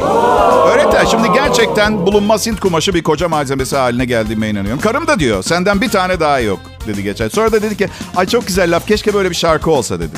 Öğrettiler. 0.72 1.06
Şimdi 1.10 1.32
gerçekten 1.32 2.06
bulunmaz 2.06 2.46
Hint 2.46 2.60
kumaşı 2.60 2.94
bir 2.94 3.02
koca 3.02 3.28
malzemesi 3.28 3.76
haline 3.76 4.04
geldiğime 4.04 4.48
inanıyorum. 4.48 4.80
Karım 4.80 5.06
da 5.06 5.18
diyor 5.18 5.42
senden 5.42 5.80
bir 5.80 5.90
tane 5.90 6.20
daha 6.20 6.40
yok 6.40 6.60
dedi 6.86 7.02
geçen. 7.02 7.28
Sonra 7.28 7.52
da 7.52 7.62
dedi 7.62 7.76
ki 7.76 7.88
ay 8.16 8.26
çok 8.26 8.46
güzel 8.46 8.76
laf 8.76 8.86
keşke 8.86 9.14
böyle 9.14 9.30
bir 9.30 9.34
şarkı 9.36 9.70
olsa 9.70 10.00
dedi. 10.00 10.16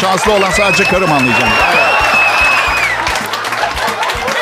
Şanslı 0.00 0.32
olan 0.32 0.50
sadece 0.50 0.84
karım 0.84 1.12
anlayacağım. 1.12 1.52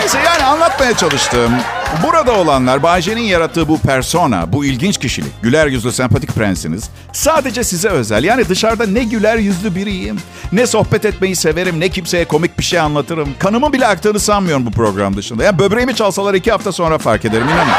Neyse 0.00 0.18
yani 0.26 0.44
anlatmaya 0.44 0.96
çalıştığım 0.96 1.52
Burada 2.02 2.32
olanlar 2.32 2.82
Bayce'nin 2.82 3.20
yarattığı 3.20 3.68
bu 3.68 3.78
persona, 3.78 4.52
bu 4.52 4.64
ilginç 4.64 4.98
kişilik, 4.98 5.42
güler 5.42 5.66
yüzlü 5.66 5.92
sempatik 5.92 6.34
prensiniz 6.34 6.90
sadece 7.12 7.64
size 7.64 7.88
özel. 7.88 8.24
Yani 8.24 8.48
dışarıda 8.48 8.86
ne 8.86 9.04
güler 9.04 9.36
yüzlü 9.36 9.74
biriyim, 9.74 10.20
ne 10.52 10.66
sohbet 10.66 11.04
etmeyi 11.04 11.36
severim, 11.36 11.80
ne 11.80 11.88
kimseye 11.88 12.24
komik 12.24 12.58
bir 12.58 12.64
şey 12.64 12.78
anlatırım. 12.80 13.28
Kanımın 13.38 13.72
bile 13.72 13.86
aktığını 13.86 14.20
sanmıyorum 14.20 14.66
bu 14.66 14.70
program 14.70 15.16
dışında. 15.16 15.44
Yani 15.44 15.58
böbreğimi 15.58 15.94
çalsalar 15.94 16.34
iki 16.34 16.52
hafta 16.52 16.72
sonra 16.72 16.98
fark 16.98 17.24
ederim 17.24 17.48
inanın. 17.48 17.72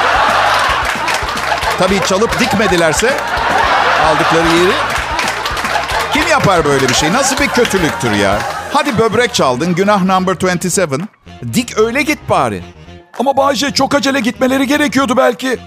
Tabii 1.79 1.99
çalıp 2.07 2.39
dikmedilerse 2.39 3.13
aldıkları 4.05 4.47
yeri 4.47 4.73
kim 6.13 6.27
yapar 6.27 6.65
böyle 6.65 6.89
bir 6.89 6.93
şey? 6.93 7.13
Nasıl 7.13 7.37
bir 7.37 7.47
kötülüktür 7.47 8.11
ya? 8.11 8.39
Hadi 8.73 8.97
böbrek 8.97 9.33
çaldın, 9.33 9.75
günah 9.75 10.03
number 10.03 10.35
27. 10.41 11.03
Dik 11.53 11.77
öyle 11.77 12.01
git 12.01 12.19
bari. 12.29 12.63
Ama 13.19 13.37
Bayce 13.37 13.71
çok 13.71 13.95
acele 13.95 14.19
gitmeleri 14.19 14.67
gerekiyordu 14.67 15.17
belki. 15.17 15.57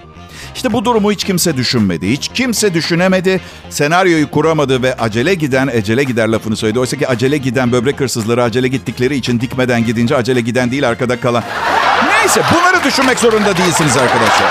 İşte 0.55 0.73
bu 0.73 0.85
durumu 0.85 1.11
hiç 1.11 1.23
kimse 1.23 1.57
düşünmedi. 1.57 2.09
Hiç 2.11 2.27
kimse 2.33 2.73
düşünemedi. 2.73 3.41
Senaryoyu 3.69 4.31
kuramadı 4.31 4.83
ve 4.83 4.93
acele 4.95 5.33
giden 5.33 5.69
ecele 5.73 6.03
gider 6.03 6.27
lafını 6.27 6.55
söyledi. 6.55 6.79
Oysa 6.79 6.97
ki 6.97 7.07
acele 7.07 7.37
giden 7.37 7.71
böbrek 7.71 7.99
hırsızları 7.99 8.43
acele 8.43 8.67
gittikleri 8.67 9.15
için 9.15 9.39
dikmeden 9.39 9.85
gidince 9.85 10.15
acele 10.15 10.41
giden 10.41 10.71
değil 10.71 10.87
arkada 10.89 11.19
kalan. 11.19 11.43
Neyse 12.07 12.41
bunları 12.53 12.83
düşünmek 12.83 13.19
zorunda 13.19 13.57
değilsiniz 13.57 13.97
arkadaşlar. 13.97 14.47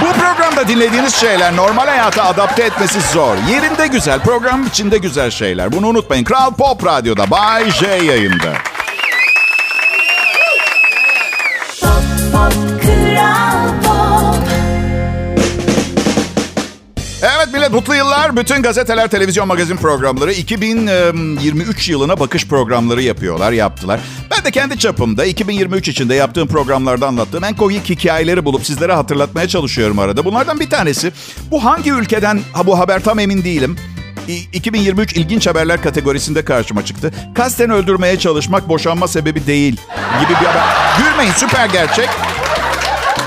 Bu 0.00 0.12
programda 0.20 0.68
dinlediğiniz 0.68 1.14
şeyler 1.14 1.56
normal 1.56 1.86
hayata 1.86 2.24
adapte 2.24 2.62
etmesi 2.62 3.00
zor. 3.12 3.36
Yerinde 3.50 3.86
güzel, 3.86 4.20
program 4.20 4.66
içinde 4.66 4.98
güzel 4.98 5.30
şeyler. 5.30 5.72
Bunu 5.72 5.86
unutmayın. 5.86 6.24
Kral 6.24 6.50
Pop 6.54 6.86
Radyo'da 6.86 7.30
Bay 7.30 7.70
J 7.70 7.86
yayında. 7.86 8.52
Evet 17.24 17.48
millet 17.54 17.70
mutlu 17.72 17.94
yıllar. 17.94 18.36
Bütün 18.36 18.62
gazeteler, 18.62 19.08
televizyon, 19.08 19.48
magazin 19.48 19.76
programları 19.76 20.32
2023 20.32 21.88
yılına 21.88 22.20
bakış 22.20 22.46
programları 22.48 23.02
yapıyorlar, 23.02 23.52
yaptılar. 23.52 24.00
Ben 24.30 24.44
de 24.44 24.50
kendi 24.50 24.78
çapımda 24.78 25.24
2023 25.24 25.88
içinde 25.88 26.14
yaptığım 26.14 26.48
programlarda 26.48 27.06
anlattığım 27.06 27.44
en 27.44 27.56
komik 27.56 27.90
hikayeleri 27.90 28.44
bulup 28.44 28.66
sizlere 28.66 28.92
hatırlatmaya 28.92 29.48
çalışıyorum 29.48 29.98
arada. 29.98 30.24
Bunlardan 30.24 30.60
bir 30.60 30.70
tanesi 30.70 31.12
bu 31.50 31.64
hangi 31.64 31.90
ülkeden 31.90 32.40
ha 32.52 32.66
bu 32.66 32.78
haber 32.78 33.02
tam 33.02 33.18
emin 33.18 33.44
değilim. 33.44 33.76
İ- 34.28 34.48
2023 34.52 35.12
ilginç 35.12 35.46
haberler 35.46 35.82
kategorisinde 35.82 36.44
karşıma 36.44 36.84
çıktı. 36.84 37.14
Kasten 37.34 37.70
öldürmeye 37.70 38.18
çalışmak 38.18 38.68
boşanma 38.68 39.08
sebebi 39.08 39.46
değil 39.46 39.76
gibi 40.20 40.30
bir 40.40 40.46
haber. 40.46 40.64
Gülmeyin 40.98 41.32
süper 41.32 41.68
gerçek. 41.68 42.08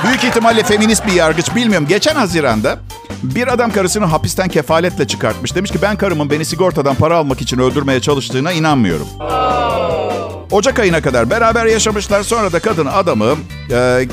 Büyük 0.03 0.23
ihtimalle 0.23 0.63
feminist 0.63 1.07
bir 1.07 1.13
yargıç 1.13 1.55
bilmiyorum. 1.55 1.87
Geçen 1.87 2.15
Haziran'da 2.15 2.79
bir 3.23 3.47
adam 3.47 3.71
karısını 3.71 4.05
hapisten 4.05 4.47
kefaletle 4.47 5.07
çıkartmış. 5.07 5.55
Demiş 5.55 5.71
ki 5.71 5.81
ben 5.81 5.95
karımın 5.95 6.29
beni 6.29 6.45
sigortadan 6.45 6.95
para 6.95 7.17
almak 7.17 7.41
için 7.41 7.59
öldürmeye 7.59 8.01
çalıştığına 8.01 8.51
inanmıyorum. 8.51 9.07
Ocak 10.51 10.79
ayına 10.79 11.01
kadar 11.01 11.29
beraber 11.29 11.65
yaşamışlar. 11.65 12.23
Sonra 12.23 12.51
da 12.51 12.59
kadın 12.59 12.85
adamı 12.85 13.35
e, 13.71 14.07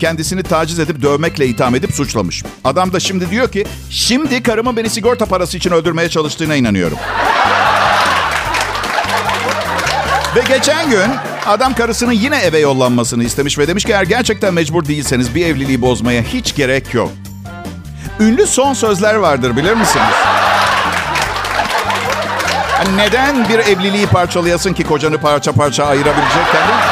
kendisini 0.00 0.42
taciz 0.42 0.78
edip 0.78 1.02
dövmekle 1.02 1.46
itham 1.46 1.74
edip 1.74 1.92
suçlamış. 1.94 2.44
Adam 2.64 2.92
da 2.92 3.00
şimdi 3.00 3.30
diyor 3.30 3.52
ki 3.52 3.66
şimdi 3.90 4.42
karımın 4.42 4.76
beni 4.76 4.90
sigorta 4.90 5.26
parası 5.26 5.56
için 5.56 5.70
öldürmeye 5.70 6.08
çalıştığına 6.08 6.54
inanıyorum. 6.54 6.98
Ve 10.36 10.40
geçen 10.48 10.90
gün 10.90 11.10
adam 11.46 11.74
karısının 11.74 12.12
yine 12.12 12.36
eve 12.38 12.58
yollanmasını 12.58 13.24
istemiş 13.24 13.58
ve 13.58 13.68
demiş 13.68 13.84
ki 13.84 13.92
eğer 13.92 14.02
gerçekten 14.02 14.54
mecbur 14.54 14.84
değilseniz 14.84 15.34
bir 15.34 15.46
evliliği 15.46 15.82
bozmaya 15.82 16.22
hiç 16.22 16.54
gerek 16.54 16.94
yok. 16.94 17.10
Ünlü 18.20 18.46
son 18.46 18.74
sözler 18.74 19.14
vardır 19.14 19.56
bilir 19.56 19.74
misiniz? 19.74 20.14
Hani 22.76 22.96
neden 22.96 23.48
bir 23.48 23.58
evliliği 23.58 24.06
parçalayasın 24.06 24.72
ki 24.72 24.84
kocanı 24.84 25.18
parça 25.18 25.52
parça 25.52 25.84
ayırabilecekken 25.84 26.68
değil 26.68 26.78
mi? 26.78 26.84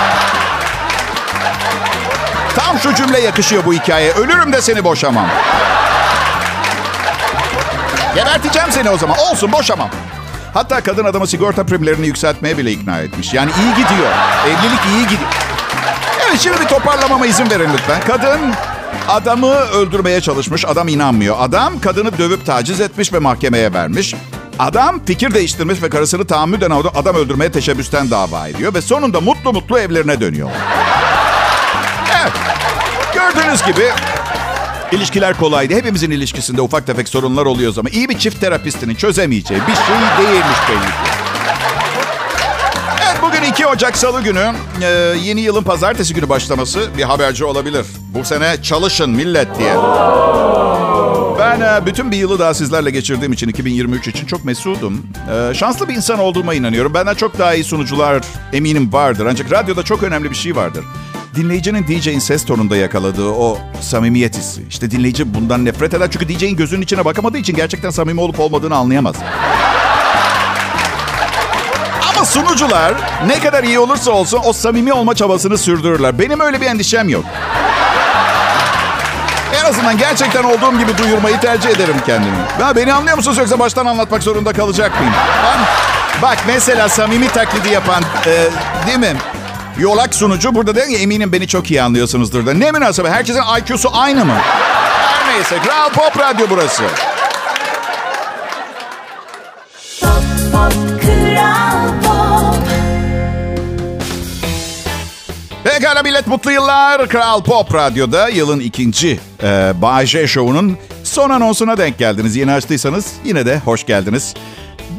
Tam 2.57 2.79
şu 2.79 2.95
cümle 2.95 3.21
yakışıyor 3.21 3.65
bu 3.67 3.73
hikayeye. 3.73 4.13
Ölürüm 4.13 4.53
de 4.53 4.61
seni 4.63 4.85
boşamam. 4.85 5.27
Geberteceğim 8.15 8.69
seni 8.73 8.91
o 8.91 8.99
zaman. 8.99 9.19
Olsun 9.19 9.53
boşamam. 9.53 9.89
Hatta 10.55 10.81
kadın 10.81 11.05
adamı 11.05 11.27
sigorta 11.27 11.67
primlerini 11.67 12.07
yükseltmeye 12.07 12.59
bile 12.59 12.73
ikna 12.73 12.99
etmiş. 12.99 13.35
Yani 13.35 13.51
iyi 13.51 13.71
gidiyor. 13.71 14.13
Evlilik 14.47 14.81
iyi 14.95 15.03
gidiyor. 15.03 15.31
Evet 16.29 16.41
şimdi 16.41 16.61
bir 16.61 16.67
toparlamama 16.67 17.27
izin 17.27 17.51
verin 17.51 17.69
lütfen. 17.73 18.01
Kadın 18.07 18.41
adamı 19.09 19.55
öldürmeye 19.55 20.21
çalışmış. 20.21 20.65
Adam 20.65 20.89
inanmıyor. 20.89 21.37
Adam 21.39 21.81
kadını 21.81 22.19
dövüp 22.19 22.47
taciz 22.47 22.81
etmiş 22.81 23.13
ve 23.13 23.19
mahkemeye 23.19 23.73
vermiş. 23.73 24.15
Adam 24.59 25.05
fikir 25.05 25.35
değiştirmiş 25.35 25.83
ve 25.83 25.91
karısını 25.91 26.27
tahammüden 26.27 26.71
adam 26.71 27.17
öldürmeye 27.17 27.53
teşebbüsten 27.53 28.11
dava 28.11 28.49
ediyor. 28.49 28.75
Ve 28.75 28.83
sonunda 28.83 29.21
mutlu 29.21 29.53
mutlu 29.53 29.79
evlerine 29.79 30.21
dönüyor. 30.21 30.51
Evet. 32.23 32.33
Gördüğünüz 33.15 33.63
gibi 33.63 33.91
ilişkiler 34.93 35.37
kolaydı. 35.37 35.75
Hepimizin 35.75 36.11
ilişkisinde 36.11 36.61
ufak 36.63 36.87
tefek 36.87 37.09
sorunlar 37.09 37.47
oluyor 37.47 37.75
ama 37.79 37.89
iyi 37.91 38.09
bir 38.09 38.19
çift 38.19 38.41
terapistinin 38.41 38.95
çözemeyeceği 38.95 39.61
bir 39.61 39.75
şey 39.75 40.25
değilmiş 40.27 40.59
belli 40.69 40.87
ki. 40.87 41.11
Evet 43.05 43.17
bugün 43.23 43.43
2 43.43 43.67
Ocak 43.67 43.97
Salı 43.97 44.23
günü 44.23 44.53
Ee, 44.83 44.87
yeni 45.23 45.41
yılın 45.41 45.63
pazartesi 45.63 46.15
günü 46.15 46.29
başlaması 46.29 46.89
bir 46.99 47.03
haberci 47.03 47.45
olabilir. 47.45 47.87
Bu 48.15 48.25
sene 48.25 48.63
çalışın 48.63 49.11
millet 49.11 49.59
diye. 49.59 49.75
Ben 51.39 51.61
e, 51.61 51.87
bütün 51.87 52.11
bir 52.11 52.17
yılı 52.17 52.39
daha 52.39 52.55
sizlerle 52.55 52.91
geçirdiğim 52.91 53.33
için 53.33 53.49
2023 53.49 54.09
için 54.09 54.27
çok 54.27 54.45
mesudum. 54.45 55.07
Ee, 55.33 55.55
şanslı 55.55 55.89
bir 55.89 55.95
insan 55.95 56.19
olduğuma 56.19 56.55
inanıyorum. 56.55 56.95
Benden 56.95 57.15
çok 57.15 57.39
daha 57.39 57.55
iyi 57.55 57.65
sunucular 57.65 58.23
eminim 58.53 58.93
vardır. 58.93 59.27
Ancak 59.31 59.53
radyoda 59.53 59.83
çok 59.83 60.03
önemli 60.03 60.31
bir 60.31 60.37
şey 60.37 60.57
vardır. 60.57 60.85
Dinleyicinin 61.35 61.87
DJ'in 61.87 62.19
ses 62.19 62.45
tonunda 62.45 62.77
yakaladığı 62.77 63.29
o 63.31 63.59
samimiyet 63.81 64.37
hissi. 64.39 64.63
İşte 64.69 64.91
dinleyici 64.91 65.35
bundan 65.35 65.65
nefret 65.65 65.95
eder. 65.95 66.09
Çünkü 66.11 66.29
DJ'in 66.29 66.57
gözünün 66.57 66.83
içine 66.83 67.05
bakamadığı 67.05 67.39
için 67.39 67.57
gerçekten 67.57 67.91
samimi 67.91 68.21
olup 68.21 68.41
olmadığını 68.41 68.77
anlayamaz. 68.77 69.15
Ama 72.15 72.25
sunucular 72.25 72.95
ne 73.27 73.41
kadar 73.41 73.65
iyi 73.65 73.79
olursa 73.79 74.11
olsun 74.11 74.41
o 74.45 74.53
samimi 74.53 74.93
olma 74.93 75.15
çabasını 75.15 75.59
sürdürürler. 75.59 76.19
Benim 76.19 76.41
öyle 76.41 76.61
bir 76.61 76.67
endişem 76.67 77.09
yok. 77.09 77.25
En 79.61 79.65
azından 79.65 79.99
gerçekten 79.99 80.45
olduğum 80.45 80.79
gibi 80.79 80.99
duyurmayı 80.99 81.41
tercih 81.41 81.71
ederim 81.71 81.97
kendimi. 82.07 82.37
Ya 82.61 82.77
beni 82.77 82.93
anlıyor 82.93 83.17
musunuz 83.17 83.39
yoksa 83.39 83.59
baştan 83.59 83.87
anlatmak 83.87 84.23
zorunda 84.23 84.53
kalacak 84.53 85.01
mıyım? 85.01 85.15
Ben, 85.45 85.59
bak 86.23 86.39
mesela 86.47 86.89
samimi 86.89 87.29
taklidi 87.29 87.69
yapan 87.69 88.03
e, 88.27 88.49
değil 88.87 88.99
mi? 88.99 89.17
Yolak 89.81 90.15
sunucu 90.15 90.55
burada 90.55 90.75
der 90.75 90.89
ki 90.89 90.97
eminim 90.97 91.33
beni 91.33 91.47
çok 91.49 91.71
iyi 91.71 91.83
anlıyorsunuzdur 91.83 92.47
da. 92.47 92.55
Ne 92.55 92.73
münasebet 92.73 93.11
herkesin 93.11 93.43
IQ'su 93.59 93.89
aynı 93.93 94.25
mı? 94.25 94.35
Her 94.35 95.35
neyse 95.35 95.59
Kral 95.59 95.91
Pop 95.91 96.19
Radyo 96.19 96.47
burası. 96.51 96.83
Pop 100.01 100.13
Pop 100.53 100.73
Kral 101.03 101.89
Pop 102.05 102.57
Pekala 105.65 106.03
millet 106.03 106.27
mutlu 106.27 106.51
yıllar. 106.53 107.09
Kral 107.09 107.43
Pop 107.43 107.75
Radyo'da 107.75 108.29
yılın 108.29 108.61
ikinci 108.61 109.21
e, 109.43 110.07
J 110.07 110.27
Show'unun 110.27 110.79
son 111.05 111.31
anonsuna 111.31 111.79
denk 111.79 111.99
geldiniz. 111.99 112.37
Yeni 112.37 112.53
açtıysanız 112.53 113.13
yine 113.25 113.47
de 113.47 113.59
hoş 113.59 113.87
geldiniz. 113.87 114.35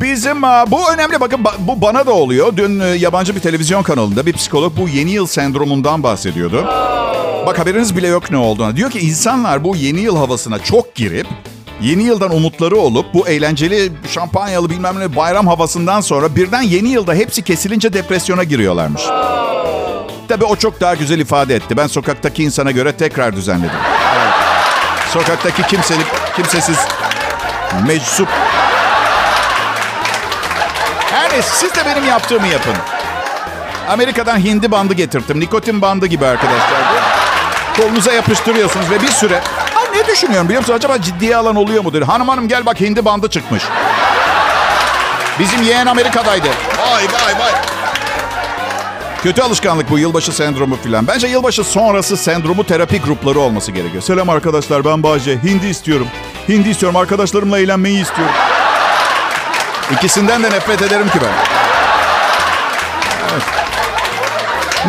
Bizim 0.01 0.41
bu 0.41 0.91
önemli 0.93 1.19
bakın 1.19 1.43
ba- 1.43 1.53
bu 1.59 1.81
bana 1.81 2.05
da 2.05 2.11
oluyor. 2.11 2.57
Dün 2.57 2.79
e, 2.79 2.85
yabancı 2.87 3.35
bir 3.35 3.39
televizyon 3.39 3.83
kanalında 3.83 4.25
bir 4.25 4.33
psikolog 4.33 4.73
bu 4.77 4.89
yeni 4.89 5.11
yıl 5.11 5.27
sendromundan 5.27 6.03
bahsediyordu. 6.03 6.65
Bak 7.45 7.59
haberiniz 7.59 7.97
bile 7.97 8.07
yok 8.07 8.31
ne 8.31 8.37
olduğunu. 8.37 8.75
Diyor 8.75 8.91
ki 8.91 8.99
insanlar 8.99 9.63
bu 9.63 9.75
yeni 9.75 9.99
yıl 9.99 10.17
havasına 10.17 10.59
çok 10.59 10.95
girip 10.95 11.27
yeni 11.81 12.03
yıldan 12.03 12.35
umutları 12.35 12.77
olup 12.77 13.13
bu 13.13 13.27
eğlenceli 13.27 13.91
şampanyalı 14.07 14.69
bilmem 14.69 14.99
ne 14.99 15.15
bayram 15.15 15.47
havasından 15.47 16.01
sonra 16.01 16.35
birden 16.35 16.61
yeni 16.61 16.89
yılda 16.89 17.13
hepsi 17.13 17.41
kesilince 17.41 17.93
depresyona 17.93 18.43
giriyorlarmış. 18.43 19.01
Tabii 20.27 20.45
o 20.45 20.55
çok 20.55 20.81
daha 20.81 20.95
güzel 20.95 21.19
ifade 21.19 21.55
etti. 21.55 21.77
Ben 21.77 21.87
sokaktaki 21.87 22.43
insana 22.43 22.71
göre 22.71 22.91
tekrar 22.91 23.35
düzenledim. 23.35 23.75
Evet. 24.15 24.33
Sokaktaki 25.13 25.61
kimselik, 25.67 26.07
kimsesiz, 26.35 26.77
meczup. 27.87 28.27
Neyse 31.31 31.49
siz 31.53 31.75
de 31.75 31.85
benim 31.85 32.07
yaptığımı 32.07 32.47
yapın. 32.47 32.73
Amerika'dan 33.89 34.37
hindi 34.39 34.71
bandı 34.71 34.93
getirttim. 34.93 35.39
Nikotin 35.39 35.81
bandı 35.81 36.05
gibi 36.05 36.25
arkadaşlar. 36.25 36.81
Kolunuza 37.77 38.13
yapıştırıyorsunuz 38.13 38.91
ve 38.91 39.01
bir 39.01 39.11
süre... 39.11 39.41
Ha, 39.73 39.81
ne 39.95 40.07
düşünüyorum 40.07 40.47
biliyor 40.47 40.61
musun? 40.61 40.73
Acaba 40.73 41.01
ciddiye 41.01 41.35
alan 41.35 41.55
oluyor 41.55 41.83
mudur? 41.83 42.01
Hanım 42.01 42.29
hanım 42.29 42.47
gel 42.47 42.65
bak 42.65 42.81
hindi 42.81 43.05
bandı 43.05 43.29
çıkmış. 43.29 43.63
Bizim 45.39 45.61
yeğen 45.63 45.85
Amerika'daydı. 45.85 46.47
Vay 46.77 47.03
vay 47.03 47.39
vay. 47.39 47.51
Kötü 49.23 49.41
alışkanlık 49.41 49.89
bu 49.89 49.99
yılbaşı 49.99 50.31
sendromu 50.31 50.77
filan. 50.83 51.07
Bence 51.07 51.27
yılbaşı 51.27 51.63
sonrası 51.63 52.17
sendromu 52.17 52.63
terapi 52.65 53.01
grupları 53.01 53.39
olması 53.39 53.71
gerekiyor. 53.71 54.03
Selam 54.03 54.29
arkadaşlar 54.29 54.85
ben 54.85 55.03
Bahçe. 55.03 55.37
Hindi 55.43 55.67
istiyorum. 55.67 56.07
Hindi 56.49 56.69
istiyorum. 56.69 56.95
Arkadaşlarımla 56.95 57.59
eğlenmeyi 57.59 58.01
istiyorum. 58.01 58.33
İkisinden 59.91 60.43
de 60.43 60.51
nefret 60.51 60.81
ederim 60.81 61.09
ki 61.09 61.19
ben. 61.21 61.31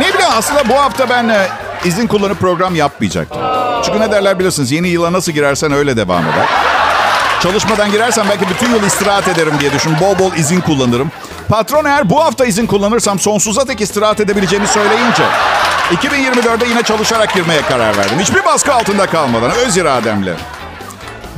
Ne 0.01 0.09
bileyim 0.15 0.31
aslında 0.37 0.69
bu 0.69 0.75
hafta 0.75 1.09
ben 1.09 1.29
e, 1.29 1.49
izin 1.85 2.07
kullanıp 2.07 2.41
program 2.41 2.75
yapmayacaktım. 2.75 3.41
Çünkü 3.85 4.01
ne 4.01 4.12
derler 4.12 4.38
biliyorsunuz 4.38 4.73
yeni 4.73 4.88
yıla 4.88 5.12
nasıl 5.12 5.33
girersen 5.33 5.73
öyle 5.73 5.97
devam 5.97 6.23
eder. 6.23 6.47
Çalışmadan 7.43 7.91
girersen 7.91 8.27
belki 8.31 8.49
bütün 8.49 8.71
yıl 8.71 8.83
istirahat 8.83 9.29
ederim 9.29 9.53
diye 9.61 9.73
düşün. 9.73 9.93
Bol 10.01 10.19
bol 10.19 10.33
izin 10.37 10.61
kullanırım. 10.61 11.11
Patron 11.49 11.85
eğer 11.85 12.11
bu 12.11 12.25
hafta 12.25 12.45
izin 12.45 12.67
kullanırsam 12.67 13.19
sonsuza 13.19 13.65
tek 13.65 13.81
istirahat 13.81 14.21
edebileceğini 14.21 14.67
söyleyince 14.67 15.23
2024'de 15.93 16.67
yine 16.67 16.83
çalışarak 16.83 17.35
girmeye 17.35 17.62
karar 17.62 17.97
verdim. 17.97 18.19
Hiçbir 18.19 18.45
baskı 18.45 18.75
altında 18.75 19.07
kalmadan 19.07 19.51
öz 19.51 19.77
irademle. 19.77 20.35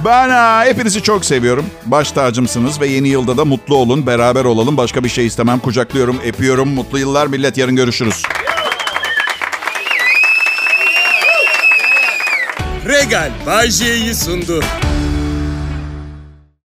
Ben 0.04 0.28
ha, 0.30 0.64
hepinizi 0.64 1.02
çok 1.02 1.24
seviyorum. 1.24 1.66
Baş 1.86 2.12
tacımsınız 2.12 2.80
ve 2.80 2.86
yeni 2.86 3.08
yılda 3.08 3.36
da 3.36 3.44
mutlu 3.44 3.76
olun, 3.76 4.06
beraber 4.06 4.44
olalım. 4.44 4.76
Başka 4.76 5.04
bir 5.04 5.08
şey 5.08 5.26
istemem. 5.26 5.58
Kucaklıyorum, 5.58 6.20
öpüyorum. 6.26 6.68
Mutlu 6.68 6.98
yıllar 6.98 7.26
millet. 7.26 7.58
Yarın 7.58 7.76
görüşürüz. 7.76 8.22
Regal 12.88 13.30
Bay 13.46 13.70
J'yi 13.70 14.14
sundu. 14.14 14.60